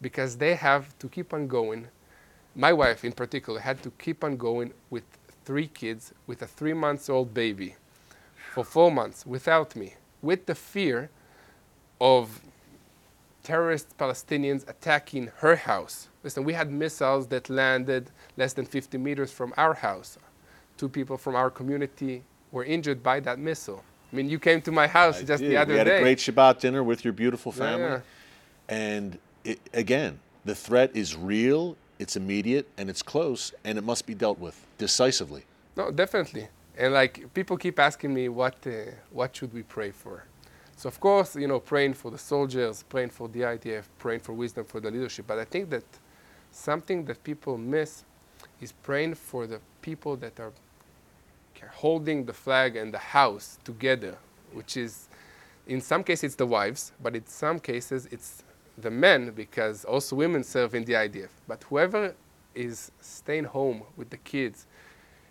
because 0.00 0.36
they 0.36 0.54
have 0.54 0.96
to 0.98 1.08
keep 1.08 1.32
on 1.34 1.48
going. 1.48 1.88
My 2.54 2.72
wife, 2.72 3.04
in 3.04 3.12
particular, 3.12 3.58
had 3.60 3.82
to 3.82 3.90
keep 3.98 4.22
on 4.22 4.36
going 4.36 4.72
with 4.90 5.04
three 5.44 5.66
kids, 5.66 6.14
with 6.26 6.42
a 6.42 6.46
three 6.46 6.74
months 6.74 7.08
old 7.08 7.34
baby 7.34 7.76
for 8.52 8.64
four 8.64 8.92
months 8.92 9.26
without 9.26 9.74
me, 9.74 9.94
with 10.22 10.46
the 10.46 10.54
fear 10.54 11.10
of 12.00 12.40
terrorist 13.44 13.96
Palestinians 13.96 14.68
attacking 14.68 15.30
her 15.36 15.54
house. 15.54 16.08
Listen, 16.24 16.42
we 16.42 16.54
had 16.54 16.72
missiles 16.72 17.28
that 17.28 17.48
landed 17.48 18.10
less 18.36 18.54
than 18.54 18.64
50 18.64 18.98
meters 18.98 19.30
from 19.30 19.54
our 19.56 19.74
house. 19.74 20.18
Two 20.76 20.88
people 20.88 21.16
from 21.16 21.36
our 21.36 21.50
community 21.50 22.22
were 22.50 22.64
injured 22.64 23.02
by 23.02 23.20
that 23.20 23.38
missile. 23.38 23.84
I 24.12 24.16
mean, 24.16 24.28
you 24.28 24.38
came 24.38 24.60
to 24.62 24.72
my 24.72 24.86
house 24.86 25.18
I 25.18 25.24
just 25.24 25.42
did. 25.42 25.50
the 25.50 25.56
other 25.58 25.74
day. 25.74 25.74
We 25.74 25.78
had 25.78 25.84
day. 25.84 25.98
a 25.98 26.00
great 26.00 26.18
Shabbat 26.18 26.60
dinner 26.60 26.82
with 26.82 27.04
your 27.04 27.12
beautiful 27.12 27.52
family. 27.52 27.84
Yeah. 27.84 28.00
And 28.68 29.18
it, 29.44 29.60
again, 29.72 30.18
the 30.44 30.54
threat 30.54 30.90
is 30.94 31.14
real, 31.14 31.76
it's 31.98 32.16
immediate, 32.16 32.66
and 32.78 32.88
it's 32.88 33.02
close, 33.02 33.52
and 33.64 33.76
it 33.76 33.84
must 33.84 34.06
be 34.06 34.14
dealt 34.14 34.38
with 34.38 34.66
decisively. 34.78 35.44
No, 35.76 35.90
definitely. 35.90 36.48
And 36.76 36.94
like 36.94 37.32
people 37.34 37.56
keep 37.56 37.78
asking 37.78 38.14
me, 38.14 38.28
what, 38.28 38.56
uh, 38.66 38.70
what 39.10 39.36
should 39.36 39.52
we 39.52 39.62
pray 39.62 39.90
for? 39.90 40.24
So 40.76 40.88
of 40.88 41.00
course, 41.00 41.36
you 41.36 41.46
know, 41.46 41.60
praying 41.60 41.94
for 41.94 42.10
the 42.10 42.18
soldiers, 42.18 42.82
praying 42.88 43.10
for 43.10 43.28
the 43.28 43.40
IDF, 43.40 43.84
praying 43.98 44.20
for 44.20 44.32
wisdom 44.32 44.64
for 44.64 44.80
the 44.80 44.90
leadership. 44.90 45.26
But 45.26 45.38
I 45.38 45.44
think 45.44 45.70
that 45.70 45.84
something 46.50 47.04
that 47.06 47.22
people 47.24 47.56
miss 47.56 48.04
is 48.60 48.72
praying 48.72 49.14
for 49.14 49.46
the 49.46 49.60
people 49.82 50.16
that 50.16 50.38
are 50.40 50.52
holding 51.72 52.26
the 52.26 52.32
flag 52.32 52.76
and 52.76 52.92
the 52.92 52.98
house 52.98 53.58
together, 53.64 54.18
which 54.52 54.76
is, 54.76 55.08
in 55.66 55.80
some 55.80 56.04
cases, 56.04 56.24
it's 56.24 56.34
the 56.34 56.46
wives, 56.46 56.92
but 57.02 57.16
in 57.16 57.26
some 57.26 57.58
cases, 57.58 58.06
it's 58.10 58.42
the 58.76 58.90
men, 58.90 59.30
because 59.30 59.84
also 59.86 60.16
women 60.16 60.44
serve 60.44 60.74
in 60.74 60.84
the 60.84 60.92
IDF. 60.92 61.30
But 61.48 61.64
whoever 61.64 62.14
is 62.54 62.92
staying 63.00 63.44
home 63.44 63.82
with 63.96 64.10
the 64.10 64.18
kids 64.18 64.66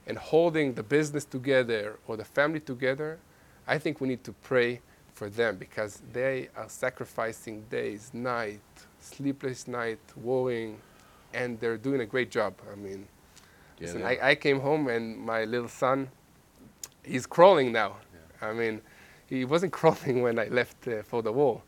and 0.08 0.18
holding 0.18 0.74
the 0.74 0.82
business 0.82 1.26
together 1.26 2.00
or 2.08 2.18
the 2.18 2.26
family 2.26 2.60
together, 2.60 3.20
I 3.68 3.78
think 3.78 4.02
we 4.02 4.08
need 4.08 4.24
to 4.24 4.34
pray 4.34 4.82
for 5.14 5.30
them 5.30 5.58
because 5.58 6.02
they 6.12 6.50
are 6.56 6.68
sacrificing 6.68 7.64
days, 7.70 8.12
night, 8.14 8.62
sleepless 9.00 9.68
night, 9.68 10.00
worrying, 10.22 10.78
and 11.34 11.60
they're 11.60 11.78
doing 11.78 12.02
a 12.02 12.06
great 12.06 12.32
job. 12.32 12.54
I 12.72 12.76
mean, 12.76 13.08
yeah, 13.80 13.88
listen, 13.88 14.04
I, 14.04 14.18
I, 14.22 14.36
came 14.36 14.60
home 14.60 14.88
and 14.88 15.18
my 15.18 15.46
little 15.46 15.68
son, 15.68 16.10
he's 17.04 17.26
crawling 17.26 17.72
now. 17.72 17.98
Yeah. 18.14 18.50
I 18.50 18.54
mean, 18.54 18.82
he 19.28 19.46
wasn't 19.46 19.74
crawling 19.80 20.22
when 20.22 20.40
I 20.40 20.48
left 20.48 20.88
uh, 20.88 21.04
for 21.04 21.22
the 21.22 21.32
war. 21.32 21.62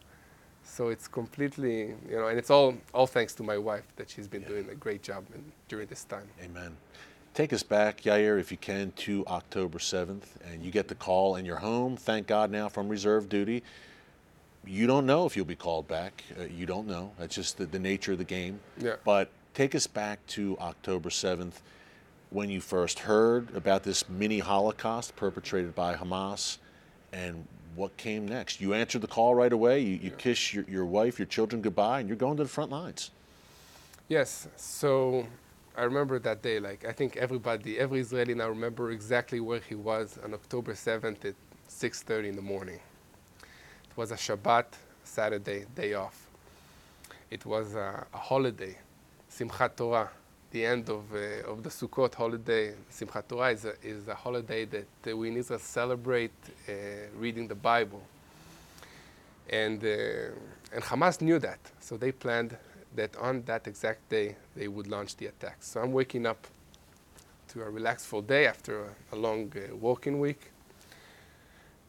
So 0.64 0.90
it's 0.90 1.08
completely, 1.08 1.94
you 2.10 2.18
know, 2.18 2.28
and 2.28 2.40
it's 2.40 2.50
all, 2.50 2.75
all 2.94 3.08
thanks 3.08 3.36
to 3.36 3.44
my 3.44 3.58
wife 3.58 3.86
that 3.98 4.10
she's 4.10 4.28
been 4.28 4.42
yeah. 4.42 4.48
doing 4.48 4.70
a 4.70 4.75
great 4.75 5.04
job 5.04 5.25
in, 5.34 5.44
during 5.68 5.88
this 5.88 6.04
time. 6.04 6.28
Amen. 6.44 6.75
Take 7.36 7.51
us 7.51 7.63
back, 7.63 8.04
Yair, 8.04 8.39
if 8.39 8.50
you 8.50 8.58
can, 8.58 8.94
to 8.96 9.25
October 9.27 9.77
7th, 9.77 10.24
and 10.50 10.63
you 10.63 10.72
get 10.72 10.88
the 10.88 10.96
call 10.96 11.36
and 11.36 11.46
you're 11.46 11.58
home. 11.58 11.98
Thank 11.98 12.27
God 12.27 12.50
now 12.50 12.70
from 12.70 12.88
reserve 12.88 13.27
duty. 13.27 13.62
You 14.65 14.88
don't 14.88 15.06
know 15.06 15.25
if 15.25 15.36
you'll 15.36 15.44
be 15.44 15.54
called 15.54 15.86
back. 15.86 16.24
Uh, 16.39 16.44
you 16.44 16.65
don't 16.65 16.88
know. 16.88 17.12
That's 17.20 17.36
just 17.36 17.58
the, 17.58 17.65
the 17.65 17.77
nature 17.77 18.13
of 18.13 18.20
the 18.20 18.24
game. 18.24 18.62
Yeah. 18.77 18.96
But 19.04 19.32
take 19.54 19.75
us 19.75 19.86
back 19.86 20.25
to 20.27 20.58
October 20.62 21.10
7th 21.10 21.56
when 22.30 22.50
you 22.50 22.62
first 22.62 23.00
heard 23.00 23.54
about 23.54 23.84
this 23.84 24.08
mini 24.08 24.39
Holocaust 24.39 25.13
perpetrated 25.18 25.75
by 25.75 25.94
Hamas 25.94 26.60
and 27.12 27.46
what 27.75 27.98
came 27.98 28.25
next. 28.25 28.62
You 28.62 28.74
answered 28.74 29.01
the 29.01 29.08
call 29.08 29.36
right 29.36 29.51
away. 29.51 29.82
You, 29.82 29.96
you 29.96 30.10
yeah. 30.12 30.15
kiss 30.18 30.54
your, 30.54 30.63
your 30.70 30.86
wife, 30.86 31.20
your 31.20 31.25
children 31.25 31.62
goodbye, 31.62 32.00
and 32.00 32.08
you're 32.08 32.15
going 32.15 32.38
to 32.38 32.44
the 32.44 32.50
front 32.50 32.72
lines. 32.72 33.12
Yes. 34.08 34.48
So 34.56 35.27
I 35.77 35.84
remember 35.84 36.20
that 36.20 36.41
day. 36.41 36.60
Like 36.60 36.86
I 36.86 36.91
think 36.94 37.17
everybody, 37.17 37.77
every 37.79 38.00
Israeli 38.00 38.34
now 38.34 38.50
remember 38.50 38.91
exactly 38.91 39.39
where 39.39 39.60
he 39.60 39.75
was 39.75 40.17
on 40.24 40.34
October 40.34 40.74
7th 40.74 41.25
at 41.25 41.36
6:30 41.70 42.29
in 42.29 42.36
the 42.36 42.41
morning. 42.41 42.79
It 43.89 43.98
was 43.98 44.12
a 44.12 44.15
Shabbat, 44.15 44.65
Saturday, 45.03 45.65
day 45.75 45.94
off. 45.94 46.27
It 47.29 47.46
was 47.46 47.75
a, 47.75 48.05
a 48.13 48.17
holiday, 48.17 48.77
Simchat 49.29 49.75
Torah, 49.75 50.10
the 50.51 50.65
end 50.65 50.89
of, 50.89 51.03
uh, 51.13 51.51
of 51.51 51.63
the 51.63 51.70
Sukkot 51.70 52.13
holiday. 52.15 52.74
Simchat 52.91 53.27
Torah 53.27 53.51
is 53.51 53.65
a, 53.65 53.74
is 53.84 54.08
a 54.08 54.15
holiday 54.15 54.65
that 54.65 54.88
uh, 55.08 55.17
we 55.17 55.29
in 55.29 55.38
Israel 55.38 55.60
celebrate 55.60 56.32
uh, 56.70 56.74
reading 57.17 57.48
the 57.48 57.55
Bible. 57.55 58.01
And, 59.50 59.84
uh, 59.84 59.88
and 60.74 60.84
Hamas 60.84 61.22
knew 61.22 61.39
that, 61.39 61.60
so 61.79 61.98
they 61.98 62.12
planned 62.12 62.58
that 62.96 63.16
on 63.18 63.44
that 63.44 63.68
exact 63.68 64.10
day 64.10 64.36
they 64.56 64.68
would 64.68 64.88
launch 64.88 65.16
the 65.18 65.28
attack. 65.28 65.58
So 65.62 65.82
I'm 65.82 65.92
waking 65.92 66.25
up 66.25 66.48
to 67.50 67.62
a 67.62 67.70
relaxed 67.70 68.08
full 68.08 68.22
day 68.22 68.48
after 68.48 68.86
a, 68.86 69.16
a 69.16 69.18
long 69.18 69.52
uh, 69.56 69.75
working 69.75 70.20
week. 70.20 70.52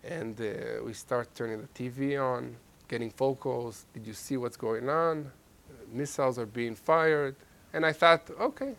And 0.05 0.41
uh, 0.41 0.85
we 0.85 0.93
start 0.93 1.35
turning 1.35 1.63
the 1.63 1.69
TV 1.69 2.21
on, 2.21 2.57
getting 2.89 3.11
phone 3.11 3.37
calls. 3.37 3.87
Did 3.93 4.07
you 4.07 4.13
see 4.13 4.37
what's 4.37 4.57
going 4.57 4.89
on? 4.89 5.33
missiles 5.93 6.39
are 6.39 6.47
being 6.47 6.75
fired. 6.75 7.35
And 7.73 7.85
I 7.85 7.93
thought, 7.93 8.31
okay, 8.41 8.75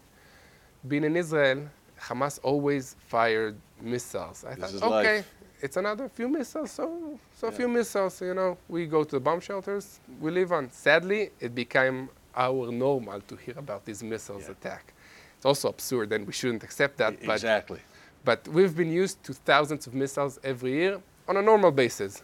being 0.88 1.04
in 1.04 1.16
Israel, 1.16 1.70
Hamas 2.00 2.40
always 2.44 2.96
fired 3.08 3.56
missiles. 3.82 4.46
I 4.46 4.56
this 4.56 4.80
thought, 4.80 4.92
okay, 5.02 5.18
life. 5.18 5.34
it's 5.62 5.78
another 5.78 6.10
few 6.10 6.28
missiles. 6.28 6.72
So, 6.72 7.20
so 7.36 7.48
a 7.48 7.52
few 7.52 7.68
missiles. 7.68 8.22
You 8.22 8.34
know, 8.34 8.58
we 8.68 8.86
go 8.86 9.04
to 9.04 9.12
the 9.12 9.20
bomb 9.20 9.40
shelters 9.40 10.00
we 10.20 10.32
live 10.32 10.52
on. 10.52 10.72
Sadly, 10.72 11.32
it 11.40 11.54
became 11.54 12.10
our 12.38 12.72
normal 12.72 13.20
to 13.22 13.36
hear 13.36 13.56
about 13.58 13.84
these 13.86 14.04
missiles 14.04 14.44
Yeah. 14.46 14.52
attack. 14.52 14.94
It's 15.38 15.46
also 15.46 15.70
absurd, 15.70 16.14
and 16.14 16.26
we 16.26 16.34
shouldn't 16.34 16.64
accept 16.64 16.98
that. 16.98 17.20
But, 17.26 17.34
exactly. 17.36 17.82
but 18.24 18.48
we've 18.48 18.76
been 18.76 18.92
used 18.92 19.24
to 19.24 19.34
thousands 19.34 19.88
of 19.88 19.94
missiles 19.94 20.40
every 20.44 20.72
year 20.72 21.02
on 21.28 21.38
a 21.38 21.42
normal 21.42 21.72
basis. 21.72 22.22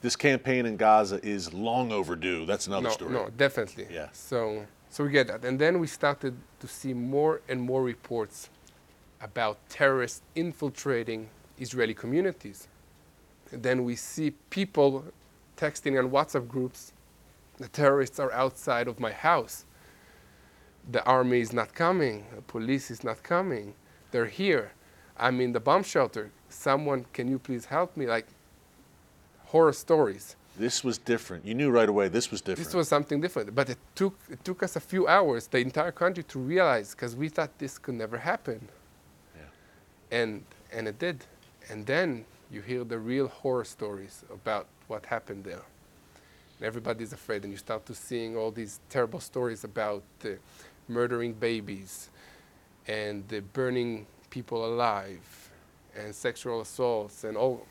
This 0.00 0.16
campaign 0.16 0.66
in 0.66 0.76
Gaza 0.76 1.18
is 1.22 1.52
long 1.52 1.90
overdue. 1.92 2.46
That's 2.46 2.66
another 2.66 2.88
no, 2.88 2.90
story. 2.90 3.12
no, 3.12 3.30
definitely. 3.36 3.86
Yeah. 3.90 4.08
So, 4.12 4.66
so 4.88 5.04
we 5.04 5.10
get 5.10 5.26
that, 5.28 5.44
and 5.44 5.58
then 5.58 5.78
we 5.80 5.86
started 5.86 6.34
to 6.60 6.68
see 6.68 6.92
more 6.94 7.40
and 7.48 7.60
more 7.60 7.82
reports 7.82 8.48
about 9.20 9.56
terrorists 9.68 10.22
infiltrating 10.34 11.28
Israeli 11.58 11.94
communities. 11.94 12.68
And 13.52 13.62
then 13.62 13.84
we 13.84 13.96
see 13.96 14.32
people 14.50 15.04
texting 15.56 15.98
on 15.98 16.10
WhatsApp 16.10 16.46
groups, 16.48 16.92
"The 17.58 17.68
terrorists 17.68 18.18
are 18.18 18.32
outside 18.32 18.88
of 18.88 19.00
my 19.00 19.12
house. 19.12 19.64
The 20.90 21.04
army 21.04 21.40
is 21.40 21.52
not 21.52 21.74
coming. 21.74 22.26
The 22.34 22.42
police 22.42 22.90
is 22.90 23.02
not 23.02 23.22
coming. 23.22 23.74
They're 24.10 24.26
here. 24.26 24.72
I'm 25.18 25.40
in 25.40 25.52
the 25.52 25.60
bomb 25.60 25.82
shelter. 25.82 26.30
Someone, 26.48 27.06
can 27.12 27.28
you 27.28 27.38
please 27.38 27.66
help 27.66 27.96
me?" 27.96 28.06
Like 28.06 28.26
horror 29.46 29.72
stories. 29.72 30.36
This 30.58 30.82
was 30.82 30.96
different. 30.98 31.44
You 31.44 31.54
knew 31.54 31.70
right 31.70 31.88
away 31.88 32.08
this 32.08 32.30
was 32.30 32.40
different. 32.40 32.66
This 32.66 32.74
was 32.74 32.88
something 32.88 33.20
different, 33.20 33.54
but 33.54 33.68
it 33.68 33.78
took 33.94 34.14
it 34.30 34.42
took 34.44 34.62
us 34.62 34.74
a 34.76 34.80
few 34.80 35.06
hours, 35.06 35.46
the 35.48 35.58
entire 35.58 35.92
country, 35.92 36.24
to 36.24 36.38
realize 36.38 36.94
because 36.94 37.14
we 37.14 37.28
thought 37.28 37.58
this 37.58 37.78
could 37.78 37.94
never 37.94 38.18
happen, 38.18 38.68
Yeah. 39.36 39.42
and 40.20 40.44
and 40.72 40.88
it 40.88 40.98
did, 40.98 41.24
and 41.68 41.84
then 41.86 42.24
you 42.50 42.62
hear 42.62 42.84
the 42.84 42.98
real 42.98 43.28
horror 43.28 43.64
stories 43.64 44.24
about 44.32 44.66
what 44.88 45.06
happened 45.06 45.44
there. 45.44 45.62
Everybody's 46.62 47.12
afraid, 47.12 47.42
and 47.44 47.52
you 47.52 47.58
start 47.58 47.84
to 47.86 47.94
seeing 47.94 48.34
all 48.36 48.50
these 48.50 48.80
terrible 48.88 49.20
stories 49.20 49.64
about 49.64 50.02
uh, 50.24 50.28
murdering 50.88 51.34
babies, 51.34 52.08
and 52.88 53.22
uh, 53.32 53.40
burning 53.52 54.06
people 54.30 54.64
alive, 54.64 55.50
and 55.94 56.14
sexual 56.14 56.62
assaults, 56.62 57.24
and 57.24 57.36
all 57.36 57.66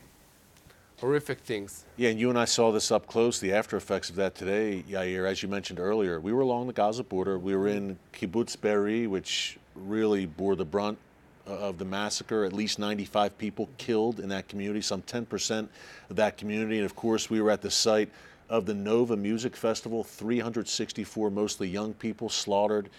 horrific 0.99 1.39
things. 1.39 1.85
Yeah, 1.97 2.09
and 2.09 2.19
you 2.19 2.29
and 2.29 2.37
I 2.37 2.45
saw 2.45 2.71
this 2.71 2.91
up 2.91 3.07
close, 3.07 3.39
the 3.39 3.53
after 3.53 3.75
effects 3.75 4.11
of 4.11 4.15
that 4.17 4.35
today, 4.35 4.83
Yair. 4.87 5.27
As 5.27 5.41
you 5.41 5.49
mentioned 5.49 5.79
earlier, 5.79 6.19
we 6.19 6.31
were 6.31 6.41
along 6.41 6.67
the 6.67 6.73
Gaza 6.73 7.03
border. 7.03 7.39
We 7.39 7.55
were 7.55 7.67
in 7.67 7.97
Kibbutz 8.13 8.59
Be'eri, 8.59 9.07
which 9.07 9.57
really 9.75 10.27
bore 10.27 10.55
the 10.55 10.65
brunt 10.65 10.99
uh, 11.47 11.57
of 11.57 11.79
the 11.79 11.85
massacre. 11.85 12.45
At 12.45 12.53
least 12.53 12.77
95 12.77 13.35
people 13.37 13.67
killed 13.79 14.19
in 14.19 14.29
that 14.29 14.47
community, 14.47 14.81
some 14.81 15.01
10% 15.01 15.67
of 16.09 16.15
that 16.15 16.37
community. 16.37 16.77
And 16.77 16.85
of 16.85 16.95
course, 16.95 17.31
we 17.31 17.41
were 17.41 17.51
at 17.51 17.61
the 17.61 17.71
site 17.71 18.09
of 18.49 18.65
the 18.65 18.73
Nova 18.73 19.15
Music 19.17 19.55
Festival, 19.55 20.03
364 20.03 21.29
mostly 21.29 21.67
young 21.67 21.93
people 21.93 22.29
slaughtered 22.29 22.89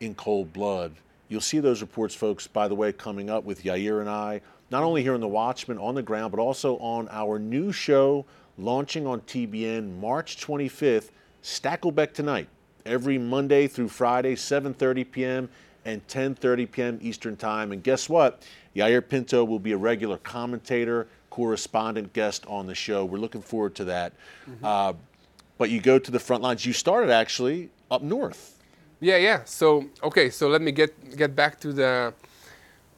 in 0.00 0.14
cold 0.14 0.52
blood. 0.52 0.92
You'll 1.28 1.40
see 1.40 1.60
those 1.60 1.82
reports, 1.82 2.14
folks, 2.14 2.46
by 2.46 2.68
the 2.68 2.74
way, 2.74 2.92
coming 2.92 3.28
up 3.28 3.44
with 3.44 3.62
Yair 3.64 4.00
and 4.00 4.08
I, 4.08 4.40
not 4.70 4.82
only 4.82 5.02
here 5.02 5.14
in 5.14 5.20
The 5.20 5.28
Watchman 5.28 5.78
on 5.78 5.94
the 5.94 6.02
ground, 6.02 6.30
but 6.30 6.40
also 6.40 6.78
on 6.78 7.08
our 7.10 7.38
new 7.38 7.72
show 7.72 8.24
launching 8.56 9.06
on 9.06 9.20
TBN 9.22 9.98
March 10.00 10.36
25th, 10.38 11.10
Stakelbeck 11.42 12.12
Tonight, 12.12 12.48
every 12.84 13.18
Monday 13.18 13.66
through 13.66 13.88
Friday, 13.88 14.34
7.30 14.34 15.10
p.m. 15.10 15.48
and 15.84 16.06
10.30 16.08 16.70
p.m. 16.70 16.98
Eastern 17.00 17.36
Time. 17.36 17.72
And 17.72 17.82
guess 17.82 18.08
what? 18.08 18.42
Yair 18.74 19.06
Pinto 19.06 19.44
will 19.44 19.58
be 19.58 19.72
a 19.72 19.76
regular 19.76 20.18
commentator, 20.18 21.08
correspondent 21.38 22.12
guest 22.12 22.44
on 22.48 22.66
the 22.66 22.74
show. 22.74 23.04
We're 23.04 23.24
looking 23.26 23.44
forward 23.52 23.74
to 23.76 23.84
that. 23.84 24.12
Uh, 24.60 24.92
but 25.56 25.70
you 25.70 25.80
go 25.80 25.96
to 26.06 26.10
the 26.10 26.22
front 26.28 26.42
lines. 26.42 26.66
You 26.66 26.72
started 26.72 27.10
actually 27.10 27.70
up 27.94 28.02
north. 28.02 28.42
Yeah, 29.00 29.18
yeah. 29.28 29.40
So 29.44 29.66
okay, 30.08 30.30
so 30.30 30.48
let 30.54 30.62
me 30.66 30.72
get 30.80 30.90
get 31.22 31.36
back 31.42 31.60
to 31.60 31.68
the 31.80 32.12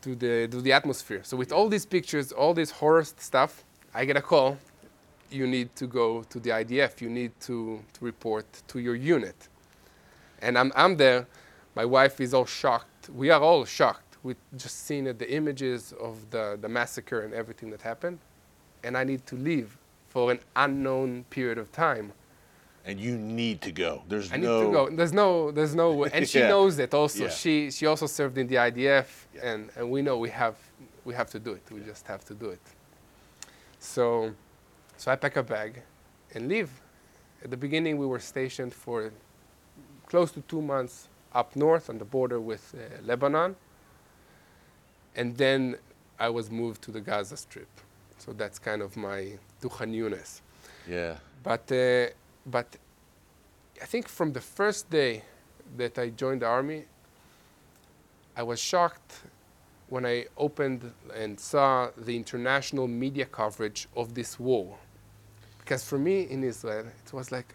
to 0.05 0.11
the 0.23 0.49
to 0.53 0.59
the 0.67 0.73
atmosphere. 0.73 1.23
So 1.23 1.37
with 1.37 1.53
all 1.53 1.69
these 1.69 1.87
pictures, 1.97 2.27
all 2.33 2.55
this 2.55 2.71
horror 2.81 3.05
stuff, 3.31 3.53
I 3.99 4.07
get 4.07 4.17
a 4.17 4.27
call. 4.33 4.57
You 5.39 5.47
need 5.47 5.69
to 5.77 5.87
go 6.01 6.09
to 6.33 6.41
the 6.45 6.51
IDF. 6.61 6.93
You 7.05 7.11
need 7.21 7.33
to, 7.47 7.55
to 7.95 8.05
report 8.11 8.47
to 8.71 8.77
your 8.87 8.97
unit. 9.17 9.39
And 10.45 10.53
I'm 10.61 10.71
I'm 10.83 10.97
there. 10.97 11.27
My 11.81 11.85
wife 11.85 12.17
is 12.21 12.33
all 12.33 12.49
shocked. 12.63 13.03
We 13.23 13.27
are 13.35 13.43
all 13.49 13.65
shocked. 13.67 14.11
We 14.23 14.35
just 14.65 14.77
seen 14.89 15.07
it, 15.07 15.19
the 15.19 15.31
images 15.41 15.95
of 16.09 16.15
the, 16.31 16.59
the 16.61 16.69
massacre 16.69 17.21
and 17.25 17.33
everything 17.33 17.71
that 17.71 17.83
happened. 17.83 18.19
And 18.83 18.97
I 18.97 19.05
need 19.05 19.27
to 19.27 19.37
leave 19.37 19.77
for 20.09 20.31
an 20.33 20.41
unknown 20.57 21.25
period 21.31 21.59
of 21.59 21.71
time. 21.73 22.13
And 22.85 22.99
you 22.99 23.17
need 23.17 23.61
to 23.63 23.73
go. 23.73 24.03
There's 24.09 24.33
I 24.33 24.37
need 24.37 24.45
no 24.47 24.65
to 24.67 24.73
go. 24.73 24.91
There's 24.91 25.13
no, 25.13 25.51
there's 25.51 25.75
no, 25.75 25.93
way. 25.93 26.11
and 26.13 26.27
she 26.33 26.39
Yeah. 26.41 26.49
knows 26.49 26.79
it 26.79 26.95
also. 26.95 27.25
Yeah. 27.25 27.31
She, 27.31 27.71
she 27.71 27.87
also 27.87 28.07
served 28.07 28.39
in 28.39 28.47
the 28.47 28.57
IDF, 28.57 29.07
Yeah. 29.35 29.53
and, 29.53 29.71
and 29.77 29.91
we 29.91 30.01
know 30.03 30.17
we 30.19 30.31
have, 30.31 30.57
we 31.05 31.15
have 31.15 31.29
to 31.31 31.39
do 31.39 31.53
it. 31.53 31.63
We 31.71 31.81
just 31.81 32.07
have 32.07 32.25
to 32.25 32.35
do 32.35 32.51
it. 32.51 32.61
So, 33.79 34.33
so 34.97 35.11
I 35.13 35.17
pack 35.17 35.37
a 35.37 35.43
bag, 35.43 35.83
and 36.35 36.49
leave. 36.49 36.71
At 37.45 37.51
the 37.51 37.57
beginning, 37.57 37.97
we 37.99 38.07
were 38.07 38.19
stationed 38.19 38.73
for 38.75 39.13
close 40.07 40.31
to 40.33 40.41
two 40.43 40.61
months 40.63 41.09
up 41.35 41.55
north 41.57 41.89
on 41.91 41.99
the 41.99 42.05
border 42.05 42.41
with 42.41 42.75
uh, 42.75 43.01
Lebanon, 43.05 43.57
and 45.17 45.37
then 45.37 45.77
I 46.19 46.29
was 46.29 46.51
moved 46.51 46.83
to 46.83 46.91
the 46.91 47.01
Gaza 47.01 47.37
Strip. 47.37 47.69
So 48.21 48.33
that's 48.33 48.59
kind 48.59 48.83
of 48.83 48.97
my 48.97 49.39
Duchan 49.63 49.95
Yunus. 49.95 50.43
Yeah. 50.89 51.17
But, 51.43 51.73
uh, 51.73 52.07
but 52.47 52.67
I 53.81 53.87
think 53.87 54.09
from 54.09 54.33
the 54.33 54.41
first 54.41 54.91
day 54.91 55.25
that 55.77 55.99
I 55.99 56.11
joined 56.11 56.43
the 56.43 56.47
army, 56.47 56.85
I 58.37 58.43
was 58.43 58.61
shocked 58.61 59.21
when 59.89 60.05
I 60.07 60.27
opened 60.37 60.93
and 61.15 61.39
saw 61.41 61.91
the 61.97 62.15
international 62.15 62.87
media 62.87 63.27
coverage 63.27 63.89
of 63.97 64.15
this 64.15 64.39
war. 64.39 64.77
Because 65.59 65.83
for 65.85 65.99
me 65.99 66.23
in 66.23 66.45
Israel, 66.45 66.87
it 67.05 67.13
was 67.13 67.33
like 67.33 67.55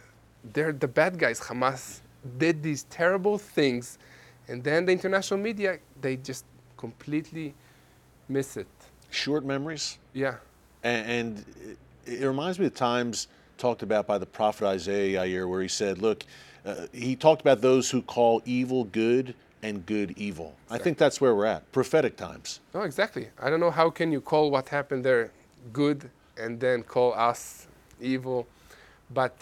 they're 0.54 0.74
the 0.74 0.88
bad 0.88 1.18
guys. 1.18 1.40
Hamas 1.40 2.02
did 2.38 2.64
these 2.64 2.84
terrible 2.84 3.38
things, 3.38 3.98
and 4.48 4.64
then 4.64 4.86
the 4.86 4.92
international 4.92 5.40
media, 5.40 5.80
they 6.02 6.18
just 6.18 6.46
completely 6.78 7.54
miss 8.28 8.58
it. 8.58 8.68
Short 9.10 9.46
memories. 9.46 9.98
Yeah. 10.14 10.36
And, 10.86 11.12
and 11.12 11.46
it, 12.06 12.22
it 12.22 12.26
reminds 12.26 12.60
me 12.60 12.68
of 12.68 12.76
times 12.76 13.28
talked 13.58 13.82
about 13.84 14.06
by 14.06 14.18
the 14.18 14.26
prophet 14.26 14.68
Isaiah 14.68 15.26
Yair, 15.26 15.50
where 15.50 15.62
he 15.62 15.68
said, 15.68 15.98
look, 15.98 16.24
uh, 16.66 16.88
he 16.94 17.16
talked 17.16 17.42
about 17.42 17.62
those 17.62 17.90
who 17.90 18.02
call 18.02 18.42
evil 18.46 18.84
good 18.86 19.34
and 19.64 19.86
good 19.86 20.14
evil. 20.18 20.56
I 20.70 20.78
think 20.78 20.98
that's 20.98 21.20
where 21.20 21.36
we're 21.36 21.46
at. 21.46 21.70
Prophetic 21.72 22.16
times. 22.18 22.60
No, 22.74 22.82
exactly. 22.82 23.30
I 23.42 23.50
don't 23.50 23.60
know 23.60 23.72
how 23.72 23.90
can 23.90 24.12
you 24.12 24.22
call 24.22 24.52
what 24.52 24.70
happened 24.70 25.04
there 25.04 25.32
good 25.74 26.10
and 26.38 26.60
then 26.60 26.84
call 26.84 27.14
us 27.14 27.68
evil, 28.00 28.48
but 29.12 29.36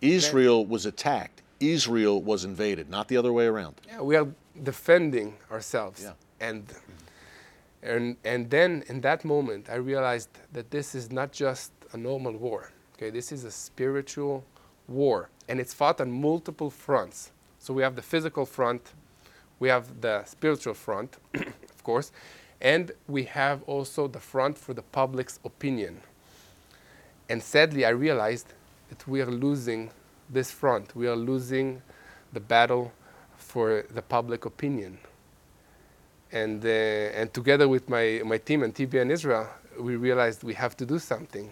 Israel 0.00 0.64
was 0.64 0.86
attacked. 0.86 1.42
Israel 1.58 2.22
was 2.22 2.44
invaded, 2.44 2.90
not 2.90 3.08
the 3.08 3.16
other 3.16 3.32
way 3.32 3.46
around. 3.46 3.74
yeah, 3.88 4.02
we 4.02 4.14
are 4.14 4.28
defending 4.62 5.34
ourselves. 5.50 6.02
Yeah. 6.02 6.12
And 6.46 6.64
and 7.82 8.16
and 8.24 8.50
then 8.50 8.84
in 8.88 9.00
that 9.02 9.24
moment, 9.24 9.68
I 9.70 9.76
realized 9.76 10.30
that 10.52 10.70
this 10.70 10.94
is 10.94 11.10
not 11.10 11.32
just 11.32 11.72
a 11.92 11.96
normal 11.96 12.32
war. 12.32 12.70
Okay, 12.96 13.10
this 13.10 13.32
is 13.32 13.44
a 13.44 13.50
spiritual 13.50 14.44
war, 14.88 15.28
and 15.48 15.60
it's 15.60 15.74
fought 15.74 16.00
on 16.00 16.10
multiple 16.10 16.70
fronts. 16.70 17.32
So 17.58 17.74
we 17.74 17.82
have 17.82 17.96
the 17.96 18.02
physical 18.02 18.46
front, 18.46 18.92
we 19.58 19.68
have 19.68 20.00
the 20.00 20.24
spiritual 20.24 20.74
front, 20.74 21.16
of 21.34 21.82
course, 21.82 22.12
and 22.60 22.92
we 23.06 23.24
have 23.24 23.62
also 23.64 24.08
the 24.08 24.20
front 24.20 24.56
for 24.56 24.72
the 24.72 24.82
public's 24.82 25.38
opinion. 25.44 26.00
And 27.28 27.42
sadly, 27.42 27.84
I 27.84 27.90
realized 27.90 28.52
that 28.88 29.06
we 29.08 29.20
are 29.20 29.30
losing 29.30 29.90
this 30.30 30.50
front. 30.50 30.94
We 30.94 31.08
are 31.08 31.16
losing 31.16 31.82
the 32.32 32.40
battle 32.40 32.92
for 33.36 33.84
the 33.90 34.02
public 34.02 34.44
opinion. 34.44 34.98
And, 36.32 36.64
uh, 36.64 36.68
and 36.68 37.32
together 37.32 37.68
with 37.68 37.88
my, 37.88 38.20
my 38.24 38.38
team 38.38 38.62
and 38.62 38.74
TBN 38.74 39.10
Israel, 39.10 39.48
we 39.78 39.96
realized 39.96 40.42
we 40.42 40.54
have 40.54 40.76
to 40.78 40.86
do 40.86 40.98
something. 40.98 41.50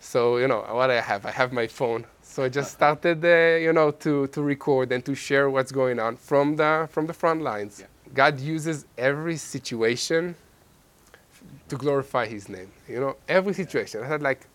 So, 0.00 0.38
you 0.38 0.48
know, 0.48 0.60
what 0.62 0.90
I 0.90 1.00
have? 1.00 1.26
I 1.26 1.30
have 1.30 1.52
my 1.52 1.66
phone. 1.66 2.04
So 2.22 2.42
I 2.44 2.48
just 2.48 2.72
started, 2.72 3.24
uh, 3.24 3.58
you 3.60 3.72
know, 3.72 3.90
to, 3.90 4.26
to 4.28 4.42
record 4.42 4.90
and 4.92 5.04
to 5.04 5.14
share 5.14 5.48
what's 5.50 5.70
going 5.70 6.00
on 6.00 6.16
from 6.16 6.56
the, 6.56 6.88
from 6.90 7.06
the 7.06 7.12
front 7.12 7.42
lines. 7.42 7.80
Yeah. 7.80 7.86
God 8.14 8.40
uses 8.40 8.86
every 8.98 9.36
situation 9.36 10.34
to 11.68 11.76
glorify 11.76 12.26
his 12.26 12.48
name. 12.48 12.70
You 12.88 13.00
know, 13.00 13.16
every 13.28 13.54
situation. 13.54 14.02
I 14.02 14.06
had 14.06 14.22
like, 14.22 14.46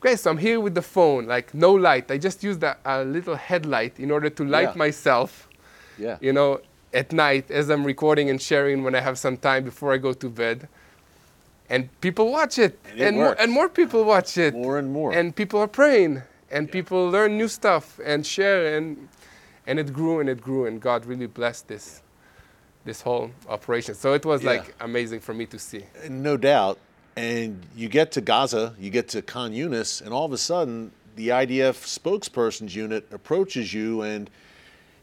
okay, 0.00 0.16
so 0.16 0.30
I'm 0.30 0.38
here 0.38 0.58
with 0.60 0.74
the 0.74 0.82
phone, 0.82 1.26
like 1.26 1.54
no 1.54 1.72
light. 1.72 2.10
I 2.10 2.18
just 2.18 2.42
used 2.42 2.62
a, 2.62 2.76
a 2.84 3.04
little 3.04 3.36
headlight 3.36 3.98
in 4.00 4.10
order 4.10 4.30
to 4.30 4.44
light 4.44 4.70
Yeah. 4.70 4.78
myself, 4.78 5.48
Yeah. 5.98 6.16
you 6.20 6.32
know, 6.32 6.60
at 6.92 7.12
night 7.12 7.50
as 7.50 7.68
I'm 7.68 7.84
recording 7.84 8.30
and 8.30 8.40
sharing 8.40 8.82
when 8.82 8.94
I 8.94 9.00
have 9.00 9.18
some 9.18 9.36
time 9.36 9.64
before 9.64 9.92
I 9.92 9.98
go 9.98 10.12
to 10.12 10.28
bed. 10.28 10.68
and 11.70 11.88
people 12.00 12.30
watch 12.32 12.58
it, 12.58 12.78
And 12.92 13.00
it 13.00 13.14
more, 13.14 13.36
and 13.38 13.52
more 13.52 13.68
people 13.68 14.02
watch 14.04 14.38
it, 14.38 14.54
More 14.54 14.78
and 14.78 14.90
more. 14.90 15.12
and 15.12 15.36
people 15.36 15.60
are 15.60 15.68
praying, 15.68 16.22
and 16.50 16.72
people 16.72 17.10
learn 17.10 17.36
new 17.36 17.48
stuff 17.48 18.00
and 18.04 18.24
share, 18.26 18.74
and 18.76 19.08
and 19.66 19.78
it 19.78 19.92
grew 19.92 20.18
and 20.20 20.30
it 20.30 20.40
grew, 20.40 20.64
and 20.64 20.80
God 20.80 21.04
really 21.04 21.26
blessed 21.26 21.68
this 21.68 22.00
this 22.86 23.02
whole 23.02 23.30
operation. 23.48 23.94
So 23.94 24.14
it 24.14 24.24
was 24.24 24.42
Yeah. 24.42 24.50
like 24.52 24.74
amazing 24.80 25.20
for 25.20 25.34
me 25.34 25.44
to 25.46 25.58
see. 25.58 25.82
No 26.08 26.38
doubt. 26.38 26.78
And 27.16 27.66
you 27.76 27.88
get 27.90 28.12
to 28.12 28.20
Gaza, 28.22 28.74
you 28.80 28.88
get 28.90 29.08
to 29.08 29.20
Khan 29.20 29.52
Younis, 29.52 30.00
and 30.00 30.10
all 30.14 30.24
of 30.24 30.32
a 30.32 30.38
sudden, 30.38 30.92
the 31.16 31.28
IDF 31.32 31.84
spokesperson's 31.84 32.74
unit 32.74 33.04
approaches 33.12 33.74
you, 33.74 34.00
and 34.02 34.30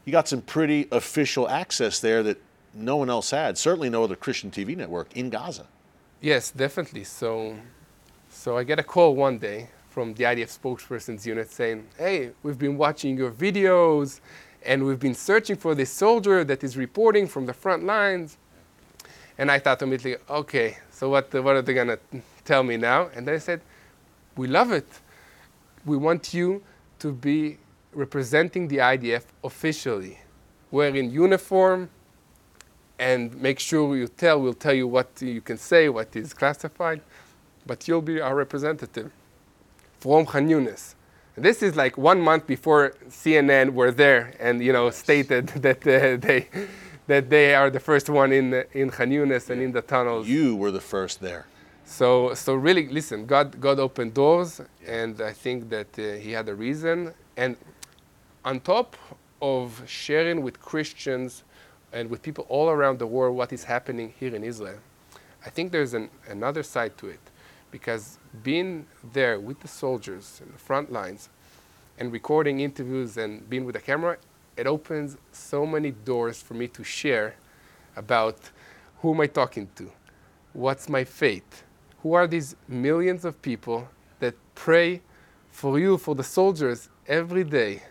you 0.06 0.12
got 0.12 0.28
some 0.28 0.40
pretty 0.40 0.86
official 0.92 1.48
access 1.48 1.98
there 2.00 2.22
that 2.22 2.38
no 2.72 2.96
one 2.96 3.10
else 3.10 3.30
had. 3.32 3.58
Certainly, 3.58 3.90
no 3.90 4.04
other 4.04 4.16
Christian 4.16 4.50
TV 4.50 4.76
network 4.76 5.14
in 5.14 5.28
Gaza. 5.30 5.66
Yes, 6.20 6.50
definitely. 6.50 7.04
So, 7.04 7.56
so 8.30 8.56
I 8.56 8.62
get 8.62 8.78
a 8.78 8.84
call 8.84 9.16
one 9.16 9.38
day 9.38 9.68
from 9.90 10.14
the 10.14 10.24
IDF 10.24 10.56
spokesperson's 10.58 11.26
unit 11.26 11.50
saying, 11.50 11.88
"Hey, 11.98 12.30
we've 12.42 12.58
been 12.58 12.78
watching 12.78 13.18
your 13.18 13.32
videos, 13.32 14.20
and 14.64 14.86
we've 14.86 15.00
been 15.00 15.14
searching 15.14 15.56
for 15.56 15.74
this 15.74 15.90
soldier 15.90 16.44
that 16.44 16.62
is 16.62 16.76
reporting 16.76 17.26
from 17.26 17.46
the 17.46 17.52
front 17.52 17.84
lines." 17.84 18.38
And 19.38 19.50
I 19.50 19.58
thought 19.58 19.82
immediately, 19.82 20.22
"Okay, 20.30 20.78
so 20.92 21.10
what? 21.10 21.34
What 21.34 21.56
are 21.56 21.62
they 21.62 21.74
gonna 21.74 21.98
tell 22.44 22.62
me 22.62 22.76
now?" 22.76 23.10
And 23.14 23.26
they 23.26 23.40
said, 23.40 23.60
"We 24.36 24.46
love 24.46 24.70
it. 24.70 24.88
We 25.84 25.96
want 25.96 26.32
you 26.32 26.62
to 27.00 27.12
be 27.12 27.58
representing 27.96 28.68
the 28.68 28.78
IDF 28.78 29.24
officially. 29.42 30.18
We're 30.70 30.94
in 30.94 31.10
uniform." 31.10 31.90
and 32.98 33.34
make 33.40 33.58
sure 33.58 33.96
you 33.96 34.08
tell, 34.08 34.40
we'll 34.40 34.54
tell 34.54 34.72
you 34.72 34.88
what 34.88 35.08
you 35.20 35.40
can 35.40 35.58
say, 35.58 35.88
what 35.88 36.14
is 36.16 36.32
classified, 36.32 37.00
but 37.66 37.86
you'll 37.86 38.00
be 38.02 38.20
our 38.20 38.34
representative 38.34 39.10
from 40.00 40.24
Khan 40.24 40.48
Younis. 40.48 40.94
This 41.36 41.62
is 41.62 41.76
like 41.76 41.98
one 41.98 42.20
month 42.20 42.46
before 42.46 42.94
CNN 43.08 43.70
were 43.70 43.90
there 43.90 44.34
and 44.40 44.62
you 44.62 44.72
know 44.72 44.88
stated 44.90 45.48
that 45.66 45.86
uh, 45.86 46.16
they 46.16 46.48
that 47.06 47.28
they 47.28 47.54
are 47.54 47.68
the 47.68 47.80
first 47.80 48.08
one 48.08 48.32
in 48.32 48.64
in 48.72 48.88
Khan 48.90 49.10
Younis 49.10 49.50
and 49.50 49.60
in 49.60 49.72
the 49.72 49.82
tunnels. 49.82 50.26
You 50.26 50.56
were 50.56 50.70
the 50.70 50.80
first 50.80 51.20
there. 51.20 51.46
So, 51.84 52.34
so 52.34 52.54
really, 52.54 52.88
listen, 52.88 53.26
God, 53.26 53.60
God 53.60 53.78
opened 53.78 54.12
doors, 54.14 54.60
and 54.84 55.20
I 55.20 55.32
think 55.32 55.68
that 55.70 55.96
uh, 55.96 56.14
He 56.14 56.32
had 56.32 56.48
a 56.48 56.54
reason. 56.54 57.14
And 57.36 57.56
on 58.46 58.60
top 58.60 58.96
of 59.42 59.82
sharing 59.86 60.40
with 60.40 60.60
Christians 60.60 61.42
and 61.92 62.08
with 62.08 62.22
people 62.22 62.46
all 62.48 62.68
around 62.68 63.00
the 63.00 63.06
world 63.06 63.36
what 63.36 63.52
is 63.52 63.64
happening 63.64 64.14
here 64.20 64.34
in 64.34 64.44
Israel, 64.44 64.78
I 65.44 65.50
think 65.50 65.72
there's 65.72 65.94
an, 65.94 66.08
another 66.28 66.62
side 66.62 66.96
to 66.98 67.08
it. 67.08 67.18
Because 67.72 68.18
being 68.44 68.86
there 69.12 69.40
with 69.40 69.58
the 69.60 69.68
soldiers 69.68 70.40
in 70.44 70.52
the 70.52 70.58
front 70.58 70.92
lines 70.92 71.28
and 71.98 72.12
recording 72.12 72.60
interviews 72.60 73.16
and 73.16 73.50
being 73.50 73.64
with 73.64 73.74
a 73.74 73.80
camera, 73.80 74.16
it 74.56 74.68
opens 74.68 75.16
so 75.32 75.66
many 75.66 75.90
doors 75.90 76.40
for 76.40 76.54
me 76.54 76.68
to 76.68 76.84
share 76.84 77.34
about 77.96 78.38
who 79.00 79.12
am 79.12 79.20
I 79.20 79.26
talking 79.26 79.68
to? 79.74 79.90
What's 80.52 80.88
my 80.88 81.02
faith? 81.02 81.64
Who 82.02 82.14
are 82.14 82.28
these 82.28 82.54
millions 82.68 83.24
of 83.24 83.42
people 83.42 83.88
that 84.20 84.34
pray 84.54 85.02
for 85.50 85.80
you, 85.80 85.98
for 85.98 86.14
the 86.14 86.22
soldiers, 86.22 86.88
every 87.08 87.42
day? 87.42 87.82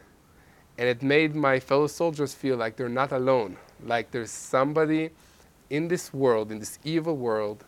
And 0.77 0.89
it 0.89 1.01
made 1.01 1.35
my 1.35 1.59
fellow 1.59 1.87
soldiers 1.87 2.33
feel 2.33 2.57
like 2.57 2.75
they're 2.75 2.89
not 2.89 3.11
alone, 3.11 3.57
like 3.83 4.11
there's 4.11 4.31
somebody 4.31 5.09
in 5.69 5.87
this 5.87 6.13
world, 6.13 6.51
in 6.51 6.59
this 6.59 6.79
evil 6.83 7.15
world, 7.15 7.63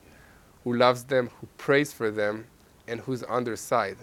who 0.63 0.74
loves 0.74 1.04
them, 1.06 1.30
who 1.39 1.48
prays 1.58 1.93
for 1.93 2.12
them, 2.12 2.46
and 2.88 3.00
who's 3.02 3.24
on 3.24 3.43
their 3.43 3.56
side. 3.56 3.98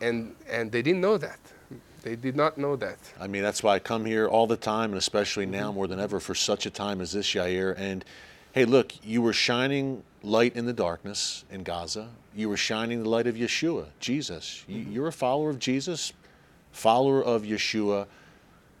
And, 0.00 0.34
and 0.48 0.72
they 0.72 0.82
didn't 0.82 1.00
know 1.00 1.18
that. 1.18 1.38
They 2.02 2.14
did 2.14 2.36
not 2.36 2.56
know 2.56 2.76
that. 2.76 2.98
I 3.20 3.26
mean, 3.26 3.42
that's 3.42 3.62
why 3.62 3.74
I 3.74 3.78
come 3.80 4.04
here 4.04 4.28
all 4.28 4.46
the 4.46 4.56
time, 4.56 4.90
and 4.90 4.98
especially 4.98 5.46
now 5.46 5.66
mm-hmm. 5.68 5.74
more 5.74 5.86
than 5.88 5.98
ever 5.98 6.20
for 6.20 6.34
such 6.34 6.66
a 6.66 6.70
time 6.70 7.00
as 7.00 7.12
this, 7.12 7.26
Yair. 7.34 7.74
And 7.76 8.04
hey, 8.52 8.64
look, 8.64 8.92
you 9.04 9.22
were 9.22 9.32
shining 9.32 10.04
light 10.22 10.54
in 10.54 10.66
the 10.66 10.72
darkness 10.72 11.44
in 11.50 11.62
Gaza. 11.62 12.10
You 12.34 12.48
were 12.48 12.56
shining 12.56 13.02
the 13.02 13.08
light 13.08 13.26
of 13.26 13.34
Yeshua, 13.34 13.86
Jesus. 13.98 14.64
You, 14.68 14.82
mm-hmm. 14.82 14.92
you're 14.92 15.08
a 15.08 15.12
follower 15.12 15.50
of 15.50 15.58
Jesus, 15.58 16.12
follower 16.76 17.22
of 17.22 17.42
Yeshua. 17.42 18.06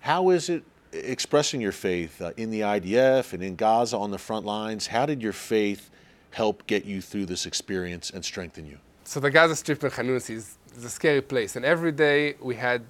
How 0.00 0.30
is 0.30 0.48
it 0.48 0.62
expressing 0.92 1.60
your 1.60 1.72
faith 1.72 2.20
uh, 2.22 2.32
in 2.36 2.50
the 2.50 2.60
IDF 2.60 3.32
and 3.32 3.42
in 3.42 3.56
Gaza 3.56 3.96
on 3.96 4.10
the 4.10 4.18
front 4.18 4.44
lines? 4.46 4.86
How 4.86 5.06
did 5.06 5.22
your 5.22 5.32
faith 5.32 5.90
help 6.30 6.66
get 6.66 6.84
you 6.84 7.00
through 7.00 7.26
this 7.26 7.46
experience 7.46 8.10
and 8.10 8.24
strengthen 8.24 8.66
you? 8.66 8.78
So 9.04 9.20
the 9.20 9.30
Gaza 9.30 9.56
Strip 9.56 9.82
in 9.84 9.90
Khan 9.90 10.06
Younis 10.06 10.30
is, 10.30 10.58
is 10.76 10.84
a 10.84 10.90
scary 10.90 11.22
place, 11.22 11.56
and 11.56 11.64
every 11.64 11.92
day 11.92 12.34
we 12.40 12.54
had 12.56 12.82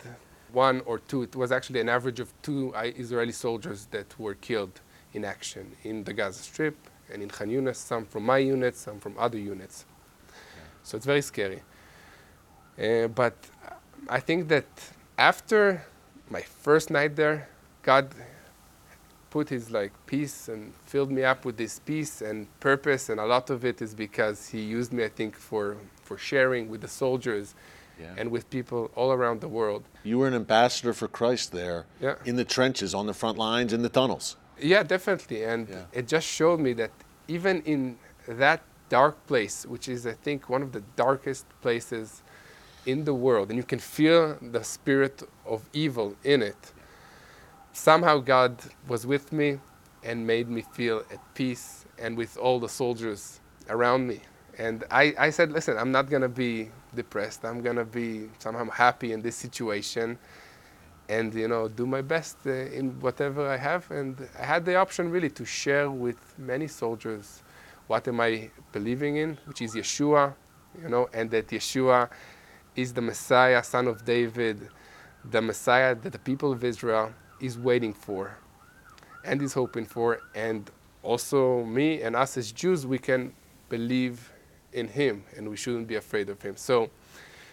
one 0.53 0.81
or 0.87 0.99
two. 0.99 1.23
It 1.23 1.37
was 1.37 1.53
actually 1.53 1.81
an 1.81 1.89
average 1.89 2.21
of 2.21 2.33
two 2.43 2.73
Israeli 2.77 3.33
soldiers 3.33 3.87
that 3.91 4.19
were 4.19 4.35
killed 4.35 4.81
in 5.13 5.25
action 5.25 5.65
in 5.85 6.05
the 6.05 6.13
Gaza 6.13 6.43
Strip 6.43 6.77
and 7.13 7.23
in 7.23 7.29
Khan 7.29 7.49
Younis. 7.49 7.77
Some 7.77 8.07
from 8.07 8.25
my 8.25 8.39
unit, 8.39 8.75
some 8.77 8.99
from 8.99 9.15
other 9.19 9.39
units. 9.39 9.85
So 10.83 10.97
it's 10.97 11.07
very 11.07 11.23
scary. 11.23 11.63
Uh, 12.79 13.09
but 13.09 13.37
I 14.09 14.21
think 14.21 14.49
that 14.49 14.67
after 15.19 15.83
my 16.31 16.43
first 16.43 16.91
night 16.91 17.17
there, 17.17 17.49
God 17.83 18.15
put 19.31 19.49
His 19.49 19.71
like 19.71 19.93
peace 20.07 20.49
and 20.49 20.73
filled 20.87 21.11
me 21.11 21.23
up 21.25 21.45
with 21.45 21.57
this 21.57 21.79
peace 21.79 22.23
and 22.23 22.47
purpose, 22.61 23.09
and 23.09 23.21
a 23.21 23.27
lot 23.27 23.51
of 23.51 23.65
it 23.65 23.83
is 23.83 23.95
because 23.95 24.49
He 24.49 24.61
used 24.61 24.93
me, 24.93 25.05
I 25.05 25.09
think, 25.09 25.37
for 25.37 25.77
for 26.03 26.17
sharing 26.19 26.69
with 26.69 26.81
the 26.83 26.89
soldiers 26.89 27.55
Yeah. 27.99 28.15
and 28.19 28.31
with 28.31 28.49
people 28.51 28.91
all 28.95 29.11
around 29.11 29.41
the 29.41 29.49
world. 29.49 29.83
You 30.05 30.19
were 30.19 30.29
an 30.29 30.35
ambassador 30.35 30.93
for 30.93 31.09
Christ 31.09 31.51
there 31.53 31.87
Yeah. 32.01 32.15
in 32.25 32.37
the 32.37 32.45
trenches, 32.45 32.95
on 32.95 33.07
the 33.07 33.15
front 33.15 33.39
lines, 33.39 33.73
in 33.73 33.83
the 33.83 33.89
tunnels. 33.89 34.37
Yeah, 34.59 34.83
definitely. 34.85 35.43
And 35.45 35.69
Yeah. 35.69 35.85
it 35.99 36.07
just 36.07 36.27
showed 36.27 36.61
me 36.61 36.75
that 36.75 36.91
even 37.27 37.63
in 37.63 37.99
that 38.29 38.61
dark 38.91 39.15
place, 39.27 39.65
which 39.67 39.89
is, 39.89 40.07
I 40.07 40.13
think, 40.13 40.49
one 40.49 40.63
of 40.63 40.71
the 40.73 40.83
darkest 40.95 41.45
places 41.63 42.23
in 42.87 43.05
the 43.05 43.15
world, 43.15 43.51
and 43.51 43.57
you 43.57 43.65
can 43.65 43.79
feel 43.79 44.39
the 44.41 44.63
spirit 44.65 45.23
of 45.45 45.69
evil 45.73 46.17
in 46.25 46.43
it, 46.43 46.73
somehow 47.73 48.19
God 48.19 48.59
was 48.89 49.07
with 49.07 49.33
me 49.33 49.59
and 50.03 50.27
made 50.27 50.49
me 50.49 50.63
feel 50.63 51.05
at 51.11 51.21
peace 51.35 51.85
and 51.99 52.17
with 52.17 52.37
all 52.39 52.59
the 52.61 52.69
soldiers 52.69 53.41
around 53.69 54.07
me. 54.07 54.21
And 54.59 54.85
I, 54.91 55.15
I 55.19 55.31
said, 55.31 55.53
listen, 55.53 55.77
I'm 55.77 55.93
not 55.93 56.09
going 56.09 56.23
to 56.23 56.29
be 56.29 56.71
depressed. 56.95 57.45
I'm 57.45 57.61
going 57.61 57.77
to 57.77 57.85
be 57.85 58.29
somehow 58.39 58.71
happy 58.71 59.13
in 59.13 59.21
this 59.21 59.37
situation 59.37 60.19
and 61.09 61.33
you 61.35 61.47
know 61.47 61.69
do 61.69 61.87
my 61.87 62.03
best 62.03 62.37
uh, 62.47 62.51
in 62.51 62.99
whatever 63.01 63.49
I 63.49 63.57
have. 63.57 63.91
And 63.91 64.29
I 64.39 64.45
had 64.45 64.65
the 64.65 64.77
option 64.77 65.11
really 65.11 65.31
to 65.31 65.45
share 65.45 65.91
with 65.91 66.19
many 66.39 66.67
soldiers 66.67 67.43
what 67.87 68.09
am 68.09 68.21
I 68.21 68.51
believing 68.73 69.17
in, 69.17 69.39
which 69.45 69.63
is 69.63 69.75
Yeshua, 69.75 70.35
you 70.83 70.89
know, 70.89 71.09
and 71.13 71.31
that 71.31 71.49
Yeshua 71.49 72.11
is 72.77 72.93
the 72.93 73.01
Messiah, 73.01 73.63
son 73.63 73.89
of 73.89 74.05
David, 74.05 74.69
the 75.25 75.41
Messiah 75.43 75.95
that 75.95 76.13
the 76.13 76.19
people 76.19 76.53
of 76.53 76.63
Israel 76.63 77.13
is 77.41 77.59
waiting 77.59 77.93
for 77.93 78.37
and 79.25 79.43
is 79.43 79.55
hoping 79.55 79.85
for, 79.85 80.21
and 80.35 80.71
also 81.03 81.65
me 81.65 82.03
and 82.03 82.15
us 82.15 82.37
as 82.37 82.53
Jews, 82.53 82.87
we 82.87 82.99
can 82.99 83.33
believe 83.69 84.33
in 84.73 84.87
Him 84.87 85.25
and 85.37 85.49
we 85.49 85.57
shouldn't 85.57 85.89
be 85.89 85.97
afraid 85.97 86.29
of 86.29 86.41
Him. 86.41 86.57
So, 86.57 86.91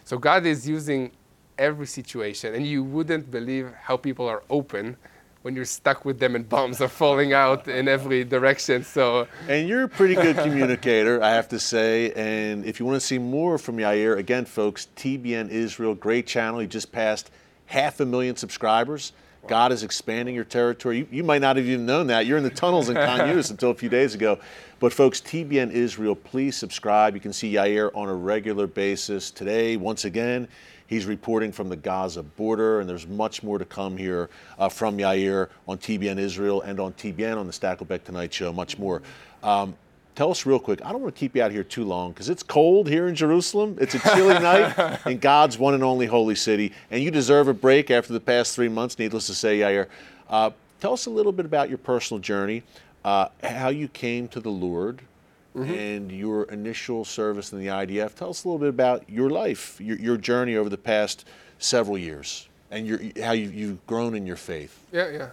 so 0.04 0.18
God 0.18 0.46
is 0.46 0.68
using 0.68 1.12
every 1.58 1.88
situation, 1.88 2.54
and 2.54 2.66
you 2.66 2.84
wouldn't 2.84 3.32
believe 3.32 3.72
how 3.82 3.98
people 3.98 4.28
are 4.28 4.44
open 4.50 4.98
when 5.44 5.56
you're 5.56 5.66
stuck 5.66 6.06
with 6.06 6.20
them 6.20 6.36
and 6.36 6.48
bombs 6.48 6.82
are 6.82 6.88
falling 6.88 7.34
out 7.34 7.68
in 7.68 7.88
every 7.88 8.24
direction. 8.24 8.84
So, 8.84 9.28
And 9.48 9.68
you're 9.68 9.84
a 9.84 9.90
pretty 9.90 10.16
good 10.16 10.38
communicator, 10.38 11.22
I 11.22 11.32
have 11.32 11.50
to 11.50 11.60
say. 11.60 12.12
And 12.14 12.66
if 12.66 12.80
you 12.80 12.86
want 12.86 13.00
to 13.00 13.06
see 13.06 13.20
more 13.20 13.58
from 13.58 13.78
Yair, 13.78 14.18
again, 14.18 14.46
folks, 14.46 14.88
TBN 14.96 15.50
Israel, 15.50 15.96
great 15.96 16.26
channel. 16.26 16.60
He 16.60 16.68
just 16.68 16.92
passed 16.92 17.30
half 17.68 18.00
a 18.00 18.06
million 18.06 18.38
subscribers. 18.38 19.12
God 19.46 19.74
is 19.74 19.84
expanding 19.84 20.34
your 20.34 20.46
territory. 20.46 21.00
You, 21.00 21.08
you 21.12 21.24
might 21.26 21.42
not 21.42 21.58
have 21.58 21.66
even 21.66 21.86
known 21.86 22.08
that. 22.08 22.26
You're 22.26 22.38
in 22.38 22.46
the 22.46 22.50
tunnels 22.50 22.88
in 22.88 22.96
Khan 22.96 23.20
until 23.20 23.72
a 23.72 23.76
few 23.76 23.90
days 23.90 24.16
ago. 24.16 24.40
But 24.80 24.94
folks, 24.94 25.20
TBN 25.20 25.72
Israel, 25.72 26.16
please 26.16 26.56
subscribe. 26.56 27.16
You 27.16 27.20
can 27.20 27.34
see 27.34 27.54
Yair 27.54 27.92
on 27.94 28.08
a 28.08 28.14
regular 28.14 28.68
basis. 28.68 29.32
Today, 29.32 29.76
once 29.76 30.06
again, 30.06 30.48
he's 30.94 31.06
reporting 31.06 31.52
from 31.52 31.70
the 31.70 31.76
Gaza 31.76 32.24
border, 32.24 32.80
and 32.80 32.88
there's 32.88 33.08
much 33.08 33.44
more 33.44 33.58
to 33.58 33.66
come 33.66 33.98
here 33.98 34.30
uh, 34.60 34.70
from 34.70 34.98
Yair 34.98 35.50
on 35.68 35.78
TBN 35.78 36.20
Israel 36.20 36.62
and 36.62 36.80
on 36.80 36.94
TBN 36.94 37.38
on 37.38 37.48
the 37.48 37.54
Stakelbeck 37.54 38.04
Tonight 38.04 38.34
Show, 38.34 38.54
much 38.54 38.78
more. 38.78 39.02
Um, 39.42 39.76
tell 40.16 40.30
us 40.30 40.46
real 40.46 40.60
quick. 40.60 40.86
I 40.86 40.92
don't 40.92 41.02
want 41.02 41.16
to 41.16 41.20
keep 41.20 41.36
you 41.36 41.42
out 41.42 41.52
here 41.52 41.64
too 41.64 41.84
long 41.84 42.12
because 42.12 42.30
it's 42.30 42.44
cold 42.44 42.88
here 42.88 43.08
in 43.08 43.16
Jerusalem. 43.16 43.78
It's 43.82 43.96
a 43.96 44.00
chilly 44.00 44.34
night 44.40 45.00
in 45.08 45.18
God's 45.18 45.58
one 45.58 45.74
and 45.74 45.84
only 45.84 46.06
holy 46.06 46.36
city, 46.36 46.72
and 46.92 47.04
you 47.04 47.12
deserve 47.12 47.48
a 47.48 47.54
break 47.54 47.90
after 47.90 48.14
the 48.14 48.22
past 48.22 48.56
three 48.56 48.70
months. 48.70 49.00
Needless 49.00 49.28
to 49.28 49.34
say, 49.34 49.60
Yair. 49.60 49.88
Uh, 50.30 50.52
tell 50.80 50.94
us 50.94 51.08
a 51.08 51.10
little 51.10 51.32
bit 51.32 51.46
about 51.46 51.70
your 51.70 51.80
personal 51.80 52.20
journey, 52.20 52.64
uh, 53.04 53.30
how 53.44 53.70
you 53.70 53.88
came 53.88 54.28
to 54.30 54.40
the 54.40 54.52
Lord, 54.52 55.02
and 55.56 56.12
your 56.12 56.44
initial 56.46 57.06
service 57.06 57.54
in 57.54 57.60
the 57.60 57.68
IDF. 57.68 58.16
Tell 58.16 58.30
us 58.30 58.44
a 58.44 58.48
little 58.48 58.60
bit 58.60 58.70
about 58.70 59.10
your 59.10 59.30
life, 59.30 59.80
your, 59.80 59.98
your 59.98 60.18
journey 60.18 60.56
over 60.56 60.70
the 60.70 60.78
past 60.78 61.26
several 61.60 61.98
years, 61.98 62.48
and 62.72 62.88
your, 62.88 63.00
how 63.22 63.34
you, 63.34 63.50
you've 63.50 63.86
grown 63.86 64.16
in 64.16 64.26
your 64.26 64.36
faith. 64.36 64.88
Yeah, 64.92 65.10
yeah, 65.10 65.30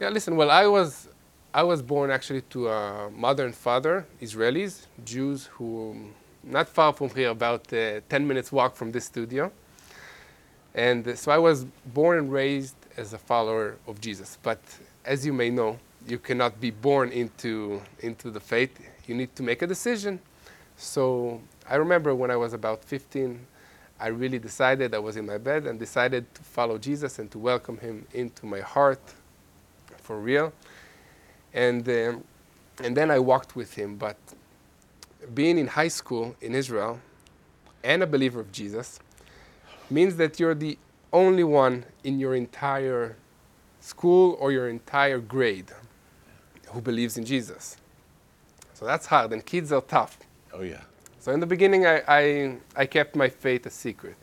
yeah. 0.00 0.08
Listen, 0.08 0.36
well, 0.36 0.50
I 0.50 0.66
was, 0.66 1.08
I 1.52 1.62
was 1.62 1.82
born 1.82 2.10
actually 2.10 2.42
to 2.50 2.68
a 2.68 3.10
mother 3.10 3.44
and 3.44 3.54
father, 3.54 4.06
Israelis, 4.20 4.86
Jews, 5.04 5.46
who 5.46 5.94
not 6.42 6.68
far 6.68 6.92
from 6.92 7.10
here, 7.10 7.30
about 7.30 7.72
uh, 7.72 8.00
10 8.08 8.26
minutes 8.26 8.52
walk 8.52 8.76
from 8.76 8.92
this 8.92 9.06
studio. 9.06 9.50
And 10.74 11.06
uh, 11.06 11.14
so 11.14 11.32
I 11.32 11.38
was 11.38 11.64
born 11.86 12.18
and 12.18 12.32
raised 12.32 12.76
as 12.96 13.12
a 13.12 13.18
follower 13.18 13.76
of 13.86 14.00
Jesus. 14.00 14.38
But 14.42 14.60
as 15.04 15.24
you 15.24 15.32
may 15.32 15.50
know, 15.50 15.78
you 16.06 16.18
cannot 16.18 16.60
be 16.60 16.70
born 16.70 17.10
into, 17.10 17.80
into 18.00 18.30
the 18.30 18.40
faith. 18.40 18.78
You 19.06 19.14
need 19.14 19.34
to 19.36 19.42
make 19.42 19.62
a 19.62 19.66
decision. 19.66 20.20
So 20.76 21.40
I 21.68 21.76
remember 21.76 22.14
when 22.14 22.30
I 22.30 22.36
was 22.36 22.52
about 22.52 22.84
15, 22.84 23.46
I 24.00 24.08
really 24.08 24.38
decided, 24.38 24.94
I 24.94 24.98
was 24.98 25.16
in 25.16 25.26
my 25.26 25.38
bed 25.38 25.66
and 25.66 25.78
decided 25.78 26.32
to 26.34 26.42
follow 26.42 26.78
Jesus 26.78 27.18
and 27.18 27.30
to 27.30 27.38
welcome 27.38 27.78
him 27.78 28.06
into 28.12 28.46
my 28.46 28.60
heart 28.60 29.00
for 29.98 30.18
real. 30.18 30.52
And, 31.52 31.88
um, 31.88 32.24
and 32.82 32.96
then 32.96 33.10
I 33.10 33.18
walked 33.18 33.54
with 33.54 33.74
him. 33.74 33.96
But 33.96 34.16
being 35.34 35.58
in 35.58 35.68
high 35.68 35.88
school 35.88 36.34
in 36.40 36.54
Israel 36.54 37.00
and 37.82 38.02
a 38.02 38.06
believer 38.06 38.40
of 38.40 38.50
Jesus 38.52 38.98
means 39.90 40.16
that 40.16 40.40
you're 40.40 40.54
the 40.54 40.76
only 41.12 41.44
one 41.44 41.84
in 42.02 42.18
your 42.18 42.34
entire 42.34 43.16
school 43.80 44.36
or 44.40 44.50
your 44.50 44.68
entire 44.68 45.18
grade 45.18 45.70
who 46.72 46.80
believes 46.80 47.16
in 47.16 47.24
Jesus. 47.24 47.76
So 48.74 48.84
that's 48.84 49.06
hard, 49.06 49.32
and 49.32 49.44
kids 49.46 49.72
are 49.72 49.80
tough. 49.80 50.18
Oh, 50.52 50.62
yeah. 50.62 50.82
So 51.20 51.32
in 51.32 51.40
the 51.40 51.46
beginning, 51.46 51.86
I, 51.86 52.02
I, 52.08 52.56
I 52.76 52.86
kept 52.86 53.16
my 53.16 53.28
faith 53.28 53.64
a 53.66 53.70
secret, 53.70 54.16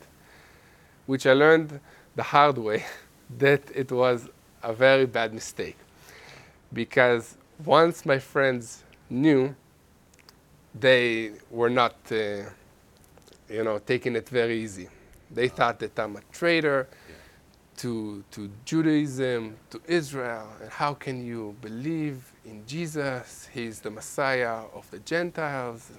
which 1.06 1.26
I 1.26 1.34
learned 1.34 1.80
the 2.16 2.24
hard 2.24 2.58
way 2.58 2.84
that 3.40 3.64
it 3.74 3.92
was 3.92 4.30
a 4.62 4.74
very 4.74 5.06
bad 5.06 5.34
mistake. 5.34 5.78
Because 6.74 7.38
once 7.66 8.06
my 8.06 8.20
friends 8.20 8.84
knew, 9.10 9.56
they 10.80 11.32
were 11.50 11.70
not, 11.70 11.96
uh, 12.12 12.44
you 13.50 13.64
know, 13.64 13.80
taking 13.80 14.16
it 14.16 14.28
very 14.30 14.62
easy. 14.62 14.90
They 15.30 15.48
thought 15.48 15.80
that 15.80 15.98
I'm 15.98 16.18
a 16.18 16.22
traitor 16.32 16.88
to, 17.78 18.24
to 18.32 18.50
Judaism, 18.66 19.56
to 19.70 19.82
Israel, 19.88 20.48
and 20.62 20.70
how 20.70 20.94
can 20.94 21.26
you 21.26 21.56
believe 21.62 22.31
in 22.46 22.66
Jesus? 22.66 23.48
He's 23.54 23.80
the 23.80 23.92
Messiah 23.92 24.64
of 24.74 24.90
the 24.92 25.00
Gentiles. 25.00 25.92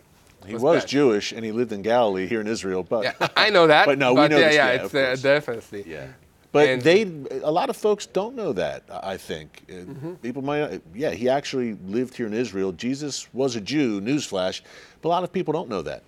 He 0.47 0.55
was 0.55 0.63
was. 0.63 0.85
Jewish 0.85 1.33
and 1.33 1.45
he 1.45 1.53
lived 1.53 1.73
in 1.73 1.83
Galilee 1.83 2.27
here 2.27 2.41
in 2.41 2.49
Israel, 2.49 2.83
but 2.83 3.05
Yeah, 3.05 3.29
I 3.37 3.49
know 3.51 3.67
that. 3.69 3.87
But 3.91 3.99
no, 3.99 4.13
we 4.13 4.27
know 4.29 4.39
yeah, 4.39 4.49
this, 4.49 4.55
yeah, 4.57 4.73
yeah, 4.73 4.85
it's 4.85 4.95
uh, 4.95 5.17
definitely. 5.23 5.85
Yeah. 5.87 6.09
But 6.51 6.69
And- 6.69 6.83
they, 6.83 7.03
a 7.43 7.51
lot 7.51 7.71
of 7.71 7.77
folks 7.77 8.05
don't 8.07 8.35
know 8.35 8.53
that. 8.53 8.83
I 8.91 9.13
I 9.15 9.17
think 9.17 9.49
Uh, 9.71 9.73
Mm-hmm. 9.75 10.15
people 10.27 10.43
might. 10.43 10.83
Yeah, 10.95 11.13
he 11.21 11.29
actually 11.39 11.71
lived 11.97 12.13
here 12.19 12.27
in 12.27 12.35
Israel. 12.45 12.71
Jesus 12.87 13.15
was 13.33 13.57
a 13.57 13.61
Jew. 13.73 14.01
Newsflash, 14.01 14.57
but 15.01 15.07
a 15.11 15.13
lot 15.17 15.23
of 15.27 15.31
people 15.33 15.53
don't 15.59 15.69
know 15.75 15.83
that. 15.91 16.03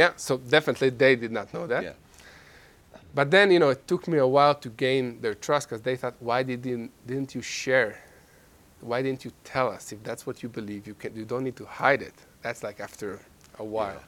Yeah, 0.00 0.10
so 0.16 0.32
definitely 0.56 0.90
they 0.90 1.14
did 1.24 1.32
not 1.38 1.46
know 1.54 1.66
that. 1.72 1.82
Yeah. 1.82 1.92
But 3.14 3.30
then, 3.30 3.46
you 3.52 3.60
know, 3.62 3.70
it 3.76 3.86
took 3.86 4.08
me 4.08 4.18
a 4.18 4.26
while 4.26 4.56
to 4.56 4.68
gain 4.70 5.20
their 5.20 5.34
trust 5.46 5.68
because 5.68 5.82
they 5.82 5.96
thought, 5.96 6.14
why 6.18 6.42
didn't, 6.42 6.90
didn't 7.06 7.30
you 7.36 7.42
share? 7.42 7.92
Why 8.84 9.00
didn't 9.00 9.24
you 9.24 9.32
tell 9.44 9.68
us? 9.70 9.92
If 9.92 10.02
that's 10.02 10.26
what 10.26 10.42
you 10.42 10.48
believe, 10.50 10.86
you, 10.86 10.92
can, 10.94 11.16
you 11.16 11.24
don't 11.24 11.42
need 11.42 11.56
to 11.56 11.64
hide 11.64 12.02
it. 12.02 12.12
That's 12.42 12.62
like 12.62 12.80
after 12.80 13.18
a 13.58 13.64
while. 13.64 14.02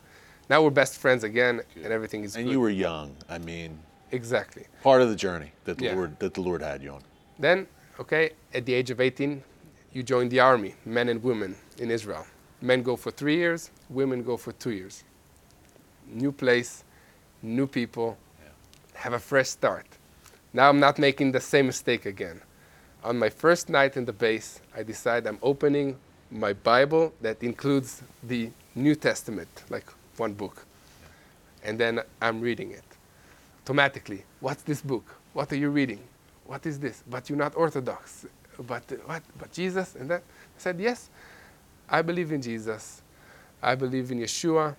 Now 0.51 0.63
we're 0.63 0.71
best 0.83 0.99
friends 0.99 1.25
again 1.25 1.63
and 1.83 1.87
everything 1.99 2.25
is 2.25 2.37
And 2.37 2.45
good. 2.45 2.53
you 2.53 2.61
were 2.61 2.69
young. 2.89 3.17
I 3.29 3.39
mean, 3.39 3.79
exactly. 4.13 4.65
part 4.83 5.01
of 5.01 5.09
the 5.09 5.17
journey 5.17 5.51
that 5.65 5.79
the 5.79 5.87
Yeah. 5.87 5.95
Lord 5.95 6.19
that 6.19 6.35
the 6.35 6.43
Lord 6.43 6.61
had 6.63 6.83
you 6.83 6.91
on. 6.93 7.03
Then, 7.39 7.67
okay, 7.99 8.25
at 8.53 8.67
the 8.67 8.75
age 8.75 8.91
of 8.91 9.01
18, 9.01 9.43
you 9.95 10.03
join 10.03 10.29
the 10.29 10.41
army, 10.41 10.75
men 10.85 11.09
and 11.09 11.23
women 11.23 11.57
in 11.79 11.91
Israel. 11.91 12.27
Men 12.61 12.83
go 12.83 12.97
for 12.97 13.11
three 13.11 13.37
years, 13.37 13.71
women 13.89 14.23
go 14.23 14.37
for 14.37 14.53
two 14.53 14.73
years. 14.73 15.05
New 16.07 16.33
place, 16.33 16.85
new 17.43 17.67
people, 17.67 18.19
have 18.95 19.15
a 19.15 19.19
fresh 19.19 19.49
start. 19.49 19.87
Now 20.53 20.69
I'm 20.69 20.81
not 20.81 20.99
making 20.99 21.33
the 21.33 21.41
same 21.41 21.67
mistake 21.67 22.05
again. 22.07 22.41
On 23.07 23.17
my 23.17 23.29
first 23.31 23.69
night 23.69 23.97
in 23.97 24.05
the 24.05 24.13
base, 24.13 24.61
I 24.77 24.83
decide 24.83 25.29
I'm 25.29 25.39
opening 25.41 25.97
my 26.29 26.53
Bible 26.53 27.15
that 27.21 27.41
includes 27.41 28.03
the 28.21 28.51
New 28.75 28.97
Testament, 28.97 29.63
like 29.71 29.87
one 30.17 30.33
book. 30.33 30.67
And 31.63 31.79
then 31.79 32.01
I'm 32.21 32.41
reading 32.41 32.73
it 32.73 32.83
automatically. 33.63 34.25
What's 34.41 34.65
this 34.65 34.81
book? 34.83 35.05
What 35.35 35.53
are 35.53 35.57
you 35.57 35.71
reading? 35.71 36.01
What 36.47 36.67
is 36.67 36.81
this? 36.81 37.05
But 37.09 37.31
you're 37.31 37.39
not 37.39 37.57
Orthodox. 37.57 38.27
But 38.67 38.83
uh, 38.91 38.97
what? 39.05 39.23
But 39.39 39.53
Jesus? 39.53 39.95
And 39.95 40.11
that 40.11 40.23
I 40.23 40.59
said, 40.59 40.81
yes, 40.81 41.09
I 41.89 42.03
believe 42.03 42.33
in 42.33 42.43
Jesus. 42.43 43.03
I 43.63 43.77
believe 43.77 44.11
in 44.11 44.19
Yeshua. 44.19 44.75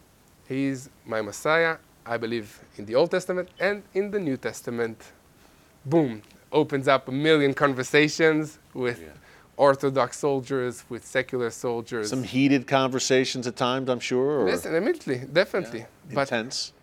He 0.49 0.65
is 0.65 0.89
my 1.05 1.21
Messiah. 1.21 1.77
I 2.05 2.17
believe 2.17 2.59
in 2.75 2.85
the 2.85 2.95
Old 2.95 3.09
Testament 3.09 3.47
and 3.57 3.83
in 3.93 4.11
the 4.11 4.19
New 4.19 4.35
Testament. 4.35 5.01
Boom. 5.85 6.21
Opens 6.51 6.87
up 6.87 7.07
a 7.07 7.11
million 7.11 7.53
conversations 7.53 8.59
with 8.73 9.01
Yeah. 9.01 9.07
Orthodox 9.57 10.19
soldiers, 10.19 10.83
with 10.87 11.05
secular 11.05 11.49
soldiers. 11.49 12.09
Some 12.09 12.23
heated 12.23 12.67
conversations 12.67 13.47
at 13.47 13.55
times, 13.55 13.89
I'm 13.89 13.99
sure, 13.99 14.41
or 14.41 14.45
Listen, 14.45 14.75
immediately, 14.75 15.17
definitely. 15.33 15.85
But 16.13 16.31
intense. 16.31 16.73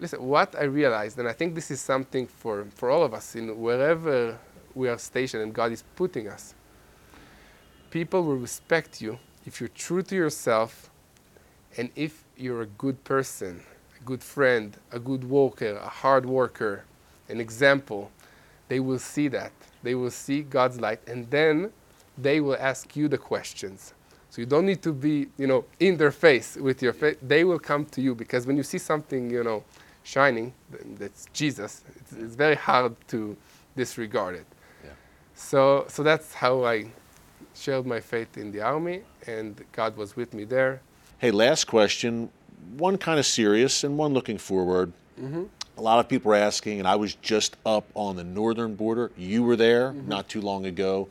listen, 0.00 0.20
what 0.22 0.54
I 0.58 0.64
realized, 0.64 1.18
and 1.18 1.28
I 1.28 1.32
think 1.32 1.54
this 1.54 1.70
is 1.70 1.80
something 1.80 2.26
for, 2.26 2.66
for 2.74 2.90
all 2.90 3.04
of 3.04 3.14
us 3.14 3.36
in 3.36 3.56
wherever 3.60 4.36
we 4.74 4.88
are 4.88 4.98
stationed 4.98 5.42
and 5.44 5.54
God 5.54 5.70
is 5.70 5.84
putting 5.94 6.26
us, 6.28 6.54
people 7.90 8.24
will 8.24 8.36
respect 8.36 9.00
you 9.00 9.18
if 9.46 9.60
you're 9.60 9.68
true 9.68 10.02
to 10.02 10.16
yourself 10.16 10.90
and 11.76 11.90
if 11.94 12.24
you're 12.36 12.62
a 12.62 12.66
good 12.66 13.02
person, 13.04 13.62
a 14.00 14.04
good 14.04 14.22
friend, 14.22 14.76
a 14.90 14.98
good 14.98 15.24
worker, 15.24 15.76
a 15.76 15.88
hard 15.88 16.26
worker, 16.26 16.84
an 17.28 17.40
example. 17.40 18.10
They 18.68 18.80
will 18.80 18.98
see 18.98 19.28
that. 19.28 19.52
They 19.82 19.94
will 19.94 20.10
see 20.10 20.42
God's 20.42 20.80
light, 20.80 21.00
and 21.06 21.30
then 21.30 21.72
they 22.16 22.40
will 22.40 22.56
ask 22.58 22.96
you 22.96 23.08
the 23.08 23.18
questions. 23.18 23.94
So 24.30 24.40
you 24.40 24.46
don't 24.46 24.66
need 24.66 24.82
to 24.82 24.92
be, 24.92 25.28
you 25.38 25.46
know, 25.46 25.64
in 25.78 25.96
their 25.96 26.10
face 26.10 26.56
with 26.56 26.82
your 26.82 26.92
face. 26.92 27.16
They 27.22 27.44
will 27.44 27.58
come 27.58 27.84
to 27.86 28.00
you 28.00 28.14
because 28.14 28.46
when 28.46 28.56
you 28.56 28.62
see 28.62 28.78
something, 28.78 29.30
you 29.30 29.44
know, 29.44 29.62
shining, 30.02 30.52
that's 30.98 31.26
Jesus. 31.32 31.82
It's, 31.96 32.12
it's 32.12 32.34
very 32.34 32.56
hard 32.56 32.96
to 33.08 33.36
disregard 33.76 34.36
it. 34.36 34.46
Yeah. 34.82 34.90
So, 35.34 35.86
so 35.88 36.02
that's 36.02 36.34
how 36.34 36.64
I 36.64 36.86
shared 37.54 37.86
my 37.86 38.00
faith 38.00 38.36
in 38.36 38.50
the 38.50 38.60
army, 38.60 39.02
and 39.26 39.62
God 39.72 39.96
was 39.96 40.16
with 40.16 40.34
me 40.34 40.44
there. 40.44 40.80
Hey, 41.18 41.30
last 41.30 41.66
question. 41.66 42.30
One 42.76 42.98
kind 42.98 43.18
of 43.18 43.26
serious 43.26 43.84
and 43.84 43.96
one 43.96 44.14
looking 44.14 44.38
forward. 44.38 44.92
Mm-hmm. 45.20 45.44
A 45.76 45.82
lot 45.82 45.98
of 45.98 46.08
people 46.08 46.32
are 46.32 46.36
asking, 46.36 46.78
and 46.78 46.86
I 46.86 46.96
was 46.96 47.14
just 47.16 47.56
up 47.66 47.84
on 47.94 48.16
the 48.16 48.24
northern 48.24 48.74
border. 48.74 49.10
You 49.16 49.42
were 49.42 49.56
there 49.56 49.90
mm-hmm. 49.90 50.08
not 50.08 50.28
too 50.28 50.40
long 50.40 50.66
ago. 50.66 51.08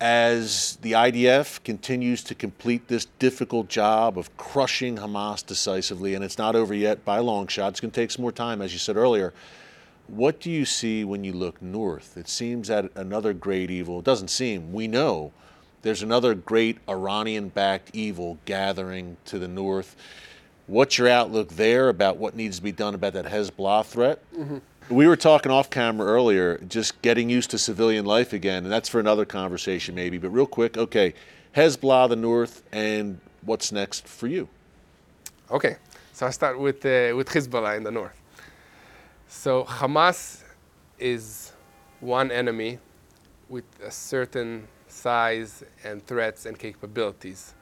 As 0.00 0.78
the 0.82 0.92
IDF 0.92 1.64
continues 1.64 2.22
to 2.24 2.34
complete 2.34 2.86
this 2.86 3.06
difficult 3.18 3.68
job 3.68 4.16
of 4.16 4.36
crushing 4.36 4.98
Hamas 4.98 5.44
decisively, 5.44 6.14
and 6.14 6.22
it's 6.22 6.38
not 6.38 6.54
over 6.54 6.72
yet 6.72 7.04
by 7.04 7.16
a 7.16 7.22
long 7.22 7.48
shot, 7.48 7.70
it's 7.70 7.80
going 7.80 7.90
to 7.90 8.00
take 8.00 8.10
some 8.10 8.22
more 8.22 8.30
time, 8.30 8.62
as 8.62 8.72
you 8.72 8.78
said 8.78 8.96
earlier. 8.96 9.32
What 10.06 10.40
do 10.40 10.50
you 10.50 10.64
see 10.64 11.04
when 11.04 11.24
you 11.24 11.32
look 11.32 11.60
north? 11.60 12.16
It 12.16 12.28
seems 12.28 12.68
that 12.68 12.90
another 12.94 13.32
great 13.32 13.70
evil, 13.70 13.98
it 13.98 14.04
doesn't 14.04 14.28
seem, 14.28 14.72
we 14.72 14.86
know 14.86 15.32
there's 15.82 16.02
another 16.02 16.34
great 16.34 16.78
Iranian 16.88 17.48
backed 17.48 17.90
evil 17.92 18.38
gathering 18.44 19.16
to 19.26 19.38
the 19.38 19.48
north. 19.48 19.96
What's 20.68 20.98
your 20.98 21.08
outlook 21.08 21.48
there 21.48 21.88
about 21.88 22.18
what 22.18 22.36
needs 22.36 22.58
to 22.58 22.62
be 22.62 22.72
done 22.72 22.94
about 22.94 23.14
that 23.14 23.24
Hezbollah 23.24 23.86
threat? 23.86 24.22
We 24.90 25.06
were 25.06 25.16
talking 25.16 25.50
off 25.50 25.70
camera 25.70 26.06
earlier, 26.06 26.58
just 26.68 27.00
getting 27.00 27.30
used 27.30 27.50
to 27.50 27.58
civilian 27.58 28.04
life 28.04 28.34
again, 28.34 28.64
and 28.64 28.72
that's 28.72 28.88
for 28.88 29.00
another 29.00 29.24
conversation 29.24 29.94
maybe. 29.94 30.18
But 30.18 30.28
real 30.28 30.46
quick, 30.46 30.76
okay, 30.76 31.14
Hezbollah, 31.56 32.10
the 32.10 32.16
north, 32.16 32.62
and 32.70 33.18
what's 33.42 33.72
next 33.72 34.06
for 34.06 34.26
you? 34.26 34.46
Okay, 35.50 35.76
so 36.12 36.26
I 36.26 36.30
start 36.30 36.60
with, 36.60 36.84
uh, 36.84 37.16
with 37.16 37.28
Hezbollah 37.30 37.78
in 37.78 37.82
the 37.82 37.90
north. 37.90 38.20
So 39.26 39.64
Hamas 39.64 40.42
is 40.98 41.52
one 42.00 42.30
enemy 42.30 42.78
with 43.48 43.64
a 43.82 43.90
certain 43.90 44.68
size 44.86 45.64
and 45.82 46.06
threats 46.06 46.44
and 46.44 46.58
capabilities. 46.58 47.54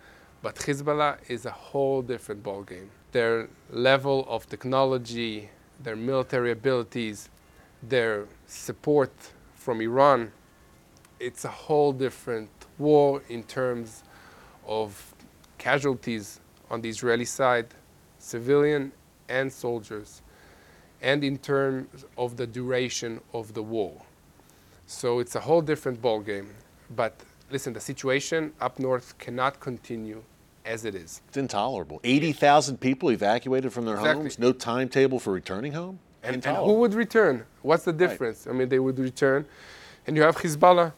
But 0.42 0.56
Hezbollah 0.56 1.18
is 1.28 1.46
a 1.46 1.50
whole 1.50 2.02
different 2.02 2.42
ballgame. 2.42 2.88
Their 3.12 3.48
level 3.70 4.26
of 4.28 4.48
technology, 4.48 5.50
their 5.82 5.96
military 5.96 6.50
abilities, 6.52 7.28
their 7.82 8.26
support 8.46 9.12
from 9.54 9.80
Iran, 9.80 10.32
it's 11.18 11.44
a 11.44 11.50
whole 11.50 11.92
different 11.92 12.50
war 12.78 13.22
in 13.28 13.42
terms 13.44 14.02
of 14.66 15.14
casualties 15.58 16.40
on 16.70 16.80
the 16.80 16.88
Israeli 16.88 17.24
side, 17.24 17.68
civilian 18.18 18.92
and 19.28 19.52
soldiers, 19.52 20.22
and 21.00 21.24
in 21.24 21.38
terms 21.38 22.04
of 22.18 22.36
the 22.36 22.46
duration 22.46 23.20
of 23.32 23.54
the 23.54 23.62
war. 23.62 24.02
So 24.86 25.18
it's 25.18 25.34
a 25.34 25.40
whole 25.40 25.62
different 25.62 26.00
ballgame. 26.00 26.48
But 26.94 27.20
listen, 27.50 27.72
the 27.72 27.80
situation 27.80 28.52
up 28.60 28.78
north 28.78 29.16
cannot 29.18 29.58
continue 29.60 30.22
as 30.66 30.84
it 30.84 30.94
is. 30.94 31.22
It's 31.28 31.36
intolerable. 31.36 32.00
80,000 32.04 32.78
people 32.80 33.10
evacuated 33.10 33.72
from 33.72 33.84
their 33.84 33.94
Exactly. 33.94 34.22
homes, 34.24 34.38
no 34.38 34.52
timetable 34.52 35.18
for 35.18 35.32
returning 35.32 35.72
home? 35.72 35.98
And, 36.22 36.44
and 36.44 36.56
who 36.56 36.74
would 36.74 36.94
return? 36.94 37.44
What's 37.62 37.84
the 37.84 37.92
difference? 37.92 38.46
I 38.46 38.52
mean, 38.52 38.68
they 38.68 38.80
would 38.80 38.98
return, 38.98 39.46
and 40.06 40.16
you 40.16 40.22
have 40.22 40.36
Hezbollah 40.36 40.92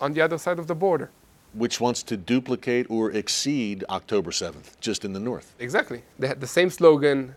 on 0.00 0.12
the 0.12 0.20
other 0.20 0.38
side 0.38 0.58
of 0.58 0.66
the 0.66 0.74
border. 0.74 1.10
Which 1.54 1.80
wants 1.80 2.02
to 2.04 2.16
duplicate 2.16 2.86
or 2.90 3.10
exceed 3.12 3.84
October 3.88 4.30
7th, 4.30 4.80
just 4.80 5.04
in 5.04 5.12
the 5.12 5.20
north. 5.20 5.54
Exactly. 5.58 6.02
They 6.18 6.26
had 6.26 6.40
the 6.40 6.46
same 6.46 6.70
slogan. 6.70 7.34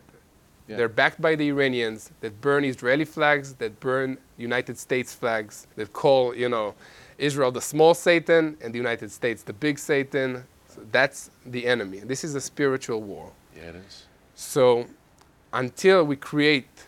Yeah. 0.68 0.78
They're 0.78 0.90
backed 0.90 1.22
by 1.22 1.36
the 1.36 1.50
Iranians 1.50 2.12
that 2.22 2.42
burn 2.42 2.66
Israeli 2.66 3.06
flags, 3.06 3.54
that 3.56 3.80
burn 3.80 4.18
United 4.38 4.80
States 4.80 5.14
flags, 5.14 5.68
that 5.76 5.94
call, 5.94 6.34
you 6.34 6.50
know, 6.50 6.74
Israel 7.20 7.52
the 7.52 7.62
small 7.62 7.94
Satan 7.94 8.58
and 8.62 8.74
the 8.74 8.78
United 8.78 9.12
States 9.12 9.44
the 9.44 9.54
big 9.54 9.78
Satan. 9.78 10.46
So 10.76 10.82
that's 10.92 11.32
the 11.46 11.66
enemy. 11.66 12.00
This 12.00 12.24
is 12.24 12.36
a 12.36 12.42
spiritual 12.42 13.02
war. 13.02 13.32
Yeah, 13.56 13.70
it 13.70 13.76
is. 13.76 14.06
So 14.36 14.86
until 15.54 16.04
we 16.04 16.18
create 16.18 16.88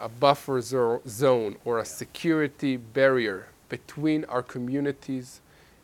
a 0.00 0.08
buffer 0.08 0.60
zo- 0.60 1.00
zone 1.06 1.56
or 1.64 1.78
a 1.78 1.84
security 1.84 2.76
barrier 2.76 3.46
between 3.68 4.24
our 4.24 4.42
communities 4.42 5.40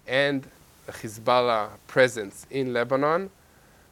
and 0.07 0.47
the 0.87 0.93
Hezbollah 0.93 1.71
presence 1.87 2.47
in 2.51 2.73
Lebanon, 2.73 3.31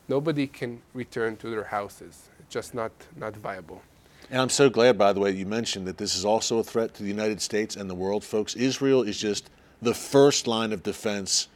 nobody 0.09 0.46
can 0.46 0.83
return 0.94 1.37
to 1.37 1.51
their 1.51 1.64
houses. 1.64 2.29
It's 2.40 2.53
just 2.53 2.75
not, 2.75 2.92
not 3.16 3.37
viable. 3.37 3.83
And 4.31 4.40
I'm 4.40 4.48
so 4.48 4.70
glad, 4.70 4.98
by 4.98 5.12
the 5.12 5.20
way, 5.20 5.31
you 5.31 5.46
mentioned 5.46 5.87
that 5.87 5.98
this 5.98 6.16
is 6.16 6.25
also 6.25 6.59
a 6.59 6.64
threat 6.64 6.94
to 6.94 7.03
the 7.03 7.09
United 7.09 7.40
States 7.40 7.77
and 7.77 7.88
the 7.88 7.94
world, 7.94 8.25
folks. 8.25 8.57
Israel 8.57 9.03
is 9.03 9.18
just 9.18 9.51
the 9.83 9.94
first 9.94 10.46
line 10.46 10.72
of 10.72 10.83
defense 10.83 11.48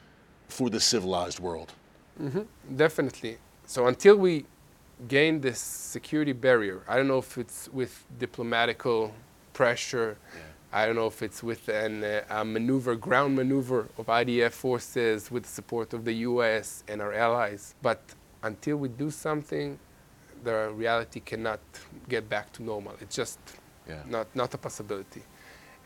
for 0.48 0.70
the 0.70 0.80
civilized 0.80 1.40
world. 1.40 1.72
Definitely. 2.74 3.38
So 3.66 3.86
until 3.86 4.16
we 4.16 4.46
gain 5.08 5.40
this 5.40 5.58
security 5.58 6.32
barrier, 6.32 6.82
I 6.88 6.96
don't 6.96 7.08
know 7.08 7.18
if 7.18 7.36
it's 7.38 7.68
with 7.72 8.04
diplomatical 8.18 9.12
pressure, 9.52 10.16
I 10.72 10.86
don't 10.86 10.96
know 10.96 11.06
if 11.06 11.22
it's 11.22 11.42
with 11.42 11.68
an, 11.68 12.04
uh, 12.04 12.22
a 12.30 12.44
maneuver, 12.44 12.96
ground 12.96 13.34
maneuver 13.36 13.88
of 13.98 14.06
IDF 14.06 14.52
forces 14.52 15.30
with 15.30 15.44
the 15.44 15.48
support 15.48 15.94
of 15.94 16.04
the 16.04 16.12
U.S. 16.30 16.84
and 16.88 17.00
our 17.00 17.12
allies. 17.14 17.74
But 17.82 18.00
until 18.42 18.76
we 18.76 18.88
do 18.88 19.10
something, 19.10 19.78
the 20.44 20.70
reality 20.74 21.20
cannot 21.20 21.60
get 22.08 22.28
back 22.28 22.52
to 22.54 22.62
normal. 22.62 22.94
It's 23.00 23.16
just 23.16 23.38
Yeah. 23.88 24.02
not, 24.06 24.26
not 24.34 24.52
a 24.54 24.58
possibility. 24.58 25.22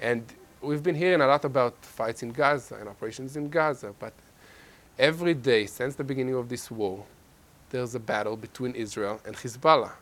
And 0.01 0.23
we've 0.63 0.83
been 0.83 0.95
hearing 0.95 1.21
a 1.21 1.27
lot 1.27 1.45
about 1.45 1.75
fights 1.85 2.23
in 2.23 2.33
Gaza 2.33 2.77
and 2.77 2.89
operations 2.89 3.37
in 3.37 3.49
Gaza, 3.51 3.95
but 3.99 4.15
every 5.01 5.33
day 5.33 5.65
since 5.65 5.95
the 5.95 6.05
beginning 6.05 6.35
of 6.35 6.51
this 6.51 6.71
war, 6.71 7.03
there's 7.71 7.95
a 7.95 7.99
battle 7.99 8.37
between 8.37 8.75
Israel 8.75 9.19
and 9.25 9.35
Hezbollah. 9.35 9.93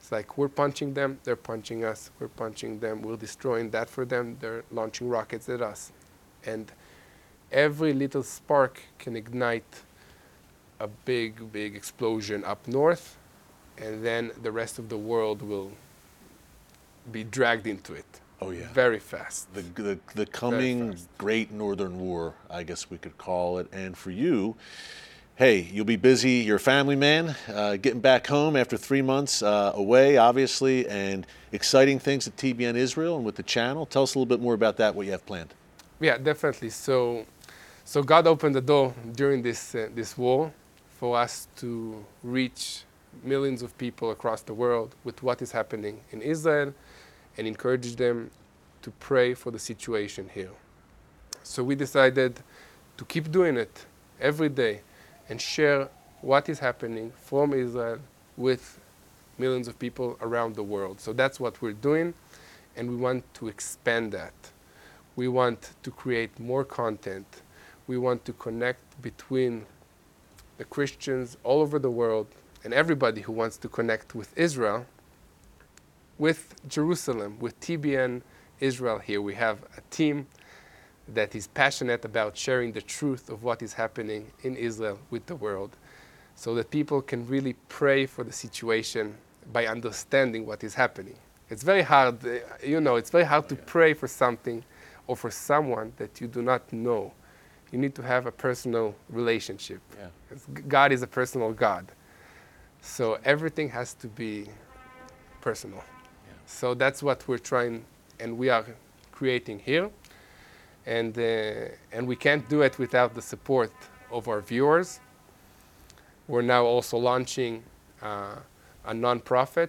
It's 0.00 0.10
like 0.10 0.38
we're 0.38 0.48
punching 0.48 0.94
them, 0.94 1.18
they're 1.22 1.36
punching 1.36 1.84
us, 1.84 2.10
we're 2.18 2.28
punching 2.28 2.80
them, 2.80 3.02
we're 3.02 3.16
destroying 3.16 3.68
that 3.70 3.90
for 3.90 4.06
them, 4.06 4.38
they're 4.40 4.64
launching 4.72 5.10
rockets 5.10 5.50
at 5.50 5.60
us. 5.60 5.92
And 6.46 6.72
every 7.52 7.92
little 7.92 8.22
spark 8.22 8.80
can 8.98 9.16
ignite 9.16 9.82
a 10.80 10.88
big, 11.04 11.52
big 11.52 11.76
explosion 11.76 12.42
up 12.42 12.66
north, 12.66 13.18
and 13.76 14.02
then 14.02 14.30
the 14.42 14.50
rest 14.50 14.78
of 14.78 14.88
the 14.88 14.96
world 14.96 15.42
will 15.42 15.72
be 17.12 17.22
dragged 17.22 17.66
into 17.66 17.92
it 17.92 18.20
Oh, 18.40 18.50
yeah. 18.50 18.68
very 18.72 19.00
fast. 19.00 19.52
The, 19.54 19.62
the, 19.62 19.98
the 20.14 20.26
coming. 20.26 20.96
Great 21.16 21.50
Northern 21.50 21.98
War, 21.98 22.34
I 22.50 22.62
guess 22.62 22.90
we 22.90 22.98
could 22.98 23.18
call 23.18 23.58
it. 23.58 23.68
And 23.72 23.96
for 23.96 24.10
you, 24.10 24.56
hey, 25.36 25.68
you'll 25.72 25.84
be 25.84 25.96
busy. 25.96 26.32
You're 26.32 26.56
a 26.56 26.60
family 26.60 26.96
man, 26.96 27.36
uh, 27.52 27.76
getting 27.76 28.00
back 28.00 28.26
home 28.26 28.56
after 28.56 28.76
three 28.76 29.02
months 29.02 29.42
uh, 29.42 29.72
away, 29.74 30.16
obviously, 30.16 30.88
and 30.88 31.26
exciting 31.52 31.98
things 31.98 32.26
at 32.26 32.36
TBN 32.36 32.74
Israel 32.76 33.16
and 33.16 33.24
with 33.24 33.36
the 33.36 33.42
channel. 33.42 33.86
Tell 33.86 34.02
us 34.02 34.14
a 34.14 34.18
little 34.18 34.26
bit 34.26 34.40
more 34.40 34.54
about 34.54 34.76
that, 34.78 34.94
what 34.94 35.06
you 35.06 35.12
have 35.12 35.24
planned. 35.26 35.54
Yeah, 36.00 36.18
definitely. 36.18 36.70
So, 36.70 37.24
so 37.84 38.02
God 38.02 38.26
opened 38.26 38.54
the 38.54 38.60
door 38.60 38.94
during 39.14 39.42
this 39.42 39.74
uh, 39.74 39.88
this 39.94 40.18
war 40.18 40.52
for 40.98 41.16
us 41.16 41.48
to 41.56 42.04
reach 42.22 42.82
millions 43.22 43.62
of 43.62 43.76
people 43.78 44.10
across 44.10 44.42
the 44.42 44.54
world 44.54 44.94
with 45.04 45.22
what 45.22 45.40
is 45.42 45.52
happening 45.52 46.00
in 46.10 46.20
Israel, 46.22 46.74
and 47.38 47.46
encourage 47.46 47.96
them 47.96 48.30
to 48.82 48.90
pray 48.98 49.32
for 49.32 49.50
the 49.50 49.58
situation 49.58 50.28
here. 50.34 50.50
So 51.42 51.64
we 51.64 51.74
decided 51.74 52.40
to 52.98 53.04
keep 53.04 53.30
doing 53.30 53.56
it 53.56 53.86
every 54.20 54.48
day 54.50 54.82
and 55.28 55.40
share 55.40 55.88
what 56.20 56.48
is 56.48 56.58
happening 56.58 57.12
from 57.16 57.54
Israel 57.54 58.00
with 58.36 58.80
millions 59.38 59.68
of 59.68 59.78
people 59.78 60.18
around 60.20 60.56
the 60.56 60.62
world. 60.62 61.00
So 61.00 61.12
that's 61.12 61.38
what 61.38 61.62
we're 61.62 61.72
doing, 61.72 62.12
and 62.76 62.90
we 62.90 62.96
want 62.96 63.22
to 63.34 63.48
expand 63.48 64.12
that. 64.12 64.34
We 65.16 65.28
want 65.28 65.72
to 65.82 65.90
create 65.90 66.38
more 66.38 66.64
content. 66.64 67.42
We 67.86 67.98
want 67.98 68.24
to 68.24 68.32
connect 68.34 69.00
between 69.00 69.64
the 70.58 70.64
Christians 70.64 71.36
all 71.44 71.60
over 71.60 71.78
the 71.78 71.90
world 71.90 72.26
and 72.64 72.74
everybody 72.74 73.20
who 73.20 73.32
wants 73.32 73.56
to 73.58 73.68
connect 73.68 74.14
with 74.14 74.36
Israel, 74.36 74.86
with 76.18 76.54
Jerusalem, 76.68 77.38
with 77.38 77.58
TBN 77.60 78.22
Israel 78.60 78.98
here. 78.98 79.22
We 79.22 79.34
have 79.34 79.62
a 79.76 79.80
team 79.90 80.26
that 81.14 81.34
is 81.34 81.46
passionate 81.46 82.04
about 82.04 82.36
sharing 82.36 82.72
the 82.72 82.82
truth 82.82 83.30
of 83.30 83.42
what 83.42 83.62
is 83.62 83.72
happening 83.72 84.30
in 84.42 84.56
Israel 84.56 84.98
with 85.10 85.26
the 85.26 85.36
world 85.36 85.76
so 86.34 86.54
that 86.54 86.70
people 86.70 87.00
can 87.00 87.26
really 87.26 87.54
pray 87.68 88.04
for 88.06 88.24
the 88.24 88.32
situation 88.32 89.14
by 89.52 89.66
understanding 89.66 90.44
what 90.46 90.62
is 90.62 90.74
happening. 90.74 91.16
It's 91.50 91.62
very 91.62 91.82
hard, 91.82 92.24
uh, 92.26 92.40
you 92.62 92.80
know, 92.80 92.96
it's 92.96 93.10
very 93.10 93.24
hard 93.24 93.48
to 93.48 93.56
pray 93.56 93.94
for 93.94 94.06
something 94.06 94.62
or 95.06 95.16
for 95.16 95.30
someone 95.30 95.92
that 95.96 96.20
you 96.20 96.26
do 96.26 96.42
not 96.42 96.70
know. 96.72 97.12
You 97.72 97.78
need 97.78 97.94
to 97.94 98.02
have 98.02 98.26
a 98.26 98.32
personal 98.32 98.94
relationship. 99.08 99.80
Yeah. 99.98 100.08
God 100.68 100.92
is 100.92 101.02
a 101.02 101.06
personal 101.06 101.52
God. 101.52 101.90
So 102.82 103.18
everything 103.24 103.70
has 103.70 103.94
to 103.94 104.08
be 104.08 104.48
personal. 105.40 105.82
So 106.48 106.74
that's 106.74 107.02
what 107.02 107.28
we're 107.28 107.38
trying 107.38 107.84
and 108.18 108.36
we 108.36 108.48
are 108.48 108.64
creating 109.12 109.60
here. 109.60 109.90
And, 110.86 111.16
uh, 111.16 111.66
and 111.92 112.08
we 112.08 112.16
can't 112.16 112.48
do 112.48 112.62
it 112.62 112.78
without 112.78 113.14
the 113.14 113.22
support 113.22 113.70
of 114.10 114.26
our 114.26 114.40
viewers. 114.40 115.00
We're 116.26 116.42
now 116.42 116.64
also 116.64 116.96
launching 116.96 117.62
uh, 118.02 118.36
a 118.86 118.92
nonprofit 118.92 119.68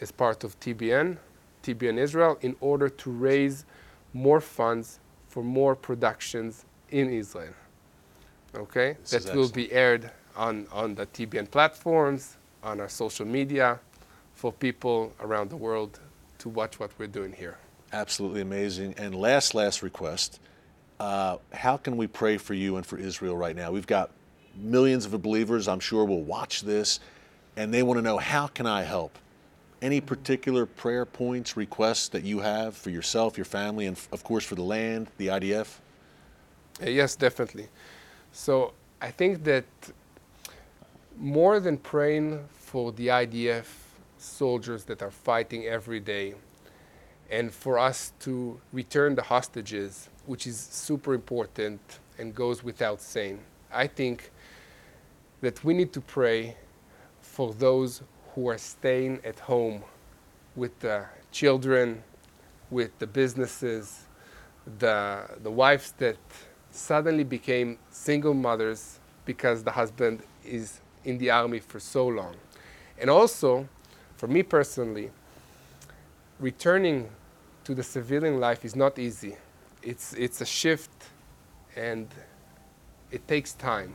as 0.00 0.10
part 0.10 0.44
of 0.44 0.58
TBN, 0.60 1.18
TBN 1.62 1.98
Israel, 1.98 2.38
in 2.40 2.56
order 2.60 2.88
to 2.88 3.10
raise 3.10 3.66
more 4.14 4.40
funds 4.40 5.00
for 5.28 5.42
more 5.44 5.76
productions 5.76 6.64
in 6.90 7.10
Israel. 7.10 7.52
Okay? 8.56 8.96
This 9.10 9.24
that 9.24 9.36
will 9.36 9.50
be 9.50 9.70
aired 9.70 10.10
on, 10.34 10.66
on 10.72 10.94
the 10.94 11.06
TBN 11.06 11.50
platforms, 11.50 12.38
on 12.62 12.80
our 12.80 12.88
social 12.88 13.26
media, 13.26 13.78
for 14.38 14.52
people 14.52 15.12
around 15.18 15.50
the 15.50 15.56
world 15.56 15.98
to 16.38 16.48
watch 16.48 16.78
what 16.78 16.92
we're 16.96 17.08
doing 17.08 17.32
here. 17.32 17.58
Absolutely 17.92 18.40
amazing. 18.40 18.94
And 18.96 19.12
last, 19.12 19.52
last 19.52 19.82
request 19.82 20.38
uh, 21.00 21.38
how 21.52 21.76
can 21.76 21.96
we 21.96 22.06
pray 22.06 22.38
for 22.38 22.54
you 22.54 22.76
and 22.76 22.86
for 22.86 22.98
Israel 22.98 23.36
right 23.36 23.56
now? 23.56 23.72
We've 23.72 23.86
got 23.86 24.10
millions 24.56 25.06
of 25.06 25.22
believers, 25.22 25.66
I'm 25.66 25.80
sure, 25.80 26.04
will 26.04 26.22
watch 26.22 26.62
this, 26.62 27.00
and 27.56 27.74
they 27.74 27.82
want 27.82 27.98
to 27.98 28.02
know 28.02 28.18
how 28.18 28.46
can 28.46 28.66
I 28.66 28.82
help? 28.82 29.18
Any 29.80 30.00
particular 30.00 30.66
prayer 30.66 31.04
points, 31.04 31.56
requests 31.56 32.08
that 32.08 32.22
you 32.24 32.40
have 32.40 32.76
for 32.76 32.90
yourself, 32.90 33.36
your 33.36 33.44
family, 33.44 33.86
and 33.86 33.96
of 34.12 34.22
course 34.22 34.44
for 34.44 34.54
the 34.54 34.62
land, 34.62 35.08
the 35.18 35.28
IDF? 35.28 35.78
Uh, 36.80 36.90
yes, 36.90 37.16
definitely. 37.16 37.68
So 38.32 38.72
I 39.00 39.10
think 39.10 39.42
that 39.44 39.64
more 41.16 41.58
than 41.58 41.76
praying 41.76 42.44
for 42.50 42.92
the 42.92 43.08
IDF 43.08 43.66
soldiers 44.20 44.84
that 44.84 45.02
are 45.02 45.10
fighting 45.10 45.66
every 45.66 46.00
day 46.00 46.34
and 47.30 47.52
for 47.52 47.78
us 47.78 48.12
to 48.20 48.60
return 48.72 49.14
the 49.14 49.22
hostages, 49.22 50.08
which 50.26 50.46
is 50.46 50.58
super 50.58 51.14
important 51.14 51.80
and 52.18 52.34
goes 52.34 52.64
without 52.64 53.00
saying, 53.00 53.38
I 53.72 53.86
think 53.86 54.30
that 55.40 55.62
we 55.62 55.74
need 55.74 55.92
to 55.92 56.00
pray 56.00 56.56
for 57.20 57.52
those 57.52 58.02
who 58.34 58.48
are 58.48 58.58
staying 58.58 59.20
at 59.24 59.38
home 59.40 59.82
with 60.56 60.78
the 60.80 61.04
children, 61.30 62.02
with 62.70 62.98
the 62.98 63.06
businesses, 63.06 64.06
the, 64.78 65.24
the 65.42 65.50
wives 65.50 65.92
that 65.98 66.16
suddenly 66.70 67.24
became 67.24 67.78
single 67.90 68.34
mothers 68.34 69.00
because 69.24 69.62
the 69.62 69.70
husband 69.70 70.22
is 70.44 70.80
in 71.04 71.18
the 71.18 71.30
army 71.30 71.58
for 71.58 71.78
so 71.78 72.06
long. 72.06 72.34
And 72.98 73.08
also, 73.08 73.68
for 74.18 74.26
me 74.26 74.42
personally, 74.42 75.10
returning 76.40 77.08
to 77.62 77.72
the 77.72 77.84
civilian 77.84 78.40
life 78.40 78.64
is 78.64 78.74
not 78.74 78.98
easy. 78.98 79.36
It's, 79.80 80.12
it's 80.14 80.40
a 80.40 80.44
shift 80.44 80.90
and 81.76 82.08
it 83.12 83.26
takes 83.28 83.52
time. 83.52 83.94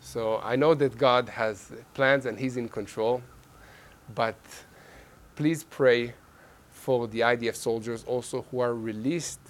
So 0.00 0.40
I 0.42 0.56
know 0.56 0.72
that 0.74 0.96
God 0.96 1.28
has 1.28 1.70
plans 1.92 2.24
and 2.24 2.40
He's 2.40 2.56
in 2.56 2.70
control, 2.70 3.22
but 4.14 4.38
please 5.34 5.64
pray 5.64 6.14
for 6.70 7.06
the 7.06 7.20
IDF 7.20 7.56
soldiers 7.56 8.04
also 8.04 8.46
who 8.50 8.60
are 8.60 8.74
released 8.74 9.40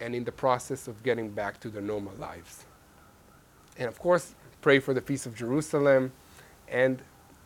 and 0.00 0.14
in 0.14 0.22
the 0.22 0.32
process 0.32 0.86
of 0.86 1.02
getting 1.02 1.28
back 1.28 1.58
to 1.60 1.68
their 1.68 1.82
normal 1.82 2.12
lives. 2.20 2.66
And 3.76 3.88
of 3.88 3.98
course, 3.98 4.36
pray 4.60 4.78
for 4.78 4.94
the 4.94 5.02
peace 5.02 5.26
of 5.26 5.34
Jerusalem 5.34 6.12
and 6.68 7.02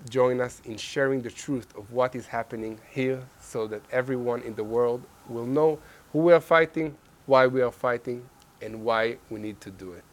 join 0.09 0.41
us 0.41 0.61
in 0.65 0.77
sharing 0.77 1.23
the 1.23 1.31
truth 1.31 1.77
of 1.77 1.93
what 1.93 2.15
is 2.15 2.27
happening 2.27 2.79
here 2.91 3.23
so 3.41 3.67
that 3.67 3.83
everyone 3.91 4.43
in 4.43 4.55
the 4.55 4.65
world 4.65 5.03
will 5.29 5.47
know 5.47 5.79
who 6.13 6.21
we 6.21 6.33
are 6.33 6.41
fighting, 6.41 6.97
why 7.27 7.47
we 7.47 7.61
are 7.63 7.73
fighting, 7.73 8.25
and 8.63 8.85
why 8.85 9.19
we 9.31 9.39
need 9.41 9.61
to 9.61 9.71
do 9.71 9.93
it. 9.93 10.05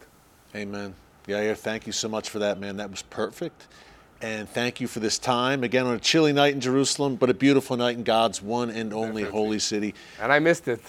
Amen. 0.54 0.94
Yair, 1.26 1.56
thank 1.56 1.86
you 1.86 1.92
so 1.92 2.08
much 2.08 2.28
for 2.30 2.38
that, 2.38 2.58
man. 2.58 2.76
That 2.76 2.90
was 2.90 3.02
perfect. 3.02 3.66
And 4.22 4.48
thank 4.48 4.80
you 4.80 4.86
for 4.86 5.00
this 5.00 5.18
time. 5.18 5.62
Again, 5.62 5.86
on 5.86 5.94
a 5.94 5.98
chilly 5.98 6.32
night 6.32 6.54
in 6.54 6.60
Jerusalem, 6.60 7.16
but 7.16 7.28
a 7.28 7.34
beautiful 7.34 7.76
night 7.76 7.96
in 7.96 8.04
God's 8.04 8.40
one 8.40 8.70
and 8.70 8.92
only 8.92 9.22
Definitely. 9.22 9.30
holy 9.30 9.58
city. 9.58 9.94
And 10.20 10.32
I 10.32 10.38
missed 10.38 10.68
it. 10.68 10.80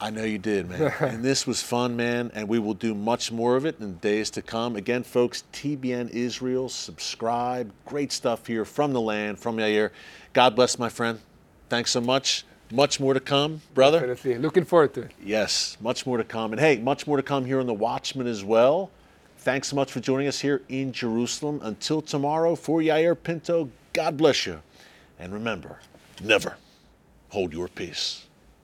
I 0.00 0.10
know 0.10 0.24
you 0.24 0.38
did, 0.38 0.68
man. 0.68 0.92
and 1.00 1.24
this 1.24 1.46
was 1.46 1.62
fun, 1.62 1.96
man. 1.96 2.30
And 2.34 2.48
we 2.48 2.58
will 2.58 2.74
do 2.74 2.94
much 2.94 3.32
more 3.32 3.56
of 3.56 3.64
it 3.64 3.80
in 3.80 3.94
days 3.96 4.30
to 4.30 4.42
come. 4.42 4.76
Again, 4.76 5.02
folks, 5.02 5.44
TBN 5.52 6.10
Israel, 6.10 6.68
subscribe. 6.68 7.72
Great 7.86 8.12
stuff 8.12 8.46
here 8.46 8.64
from 8.64 8.92
the 8.92 9.00
land, 9.00 9.38
from 9.38 9.56
Yair. 9.56 9.90
God 10.32 10.56
bless, 10.56 10.78
my 10.78 10.88
friend. 10.88 11.20
Thanks 11.68 11.90
so 11.90 12.00
much. 12.00 12.44
Much 12.70 12.98
more 12.98 13.14
to 13.14 13.20
come, 13.20 13.60
brother. 13.74 14.00
Definitely. 14.06 14.38
Looking 14.38 14.64
forward 14.64 14.94
to 14.94 15.02
it. 15.02 15.12
Yes, 15.22 15.76
much 15.80 16.06
more 16.06 16.16
to 16.16 16.24
come. 16.24 16.52
And 16.52 16.60
hey, 16.60 16.78
much 16.78 17.06
more 17.06 17.16
to 17.16 17.22
come 17.22 17.44
here 17.44 17.60
on 17.60 17.66
The 17.66 17.74
Watchman 17.74 18.26
as 18.26 18.42
well. 18.42 18.90
Thanks 19.38 19.68
so 19.68 19.76
much 19.76 19.92
for 19.92 20.00
joining 20.00 20.26
us 20.26 20.40
here 20.40 20.62
in 20.68 20.92
Jerusalem. 20.92 21.60
Until 21.62 22.00
tomorrow, 22.00 22.54
for 22.56 22.80
Yair 22.80 23.16
Pinto, 23.22 23.68
God 23.92 24.16
bless 24.16 24.46
you. 24.46 24.60
And 25.18 25.32
remember, 25.32 25.78
never 26.22 26.56
hold 27.28 27.52
your 27.52 27.68
peace. 27.68 28.24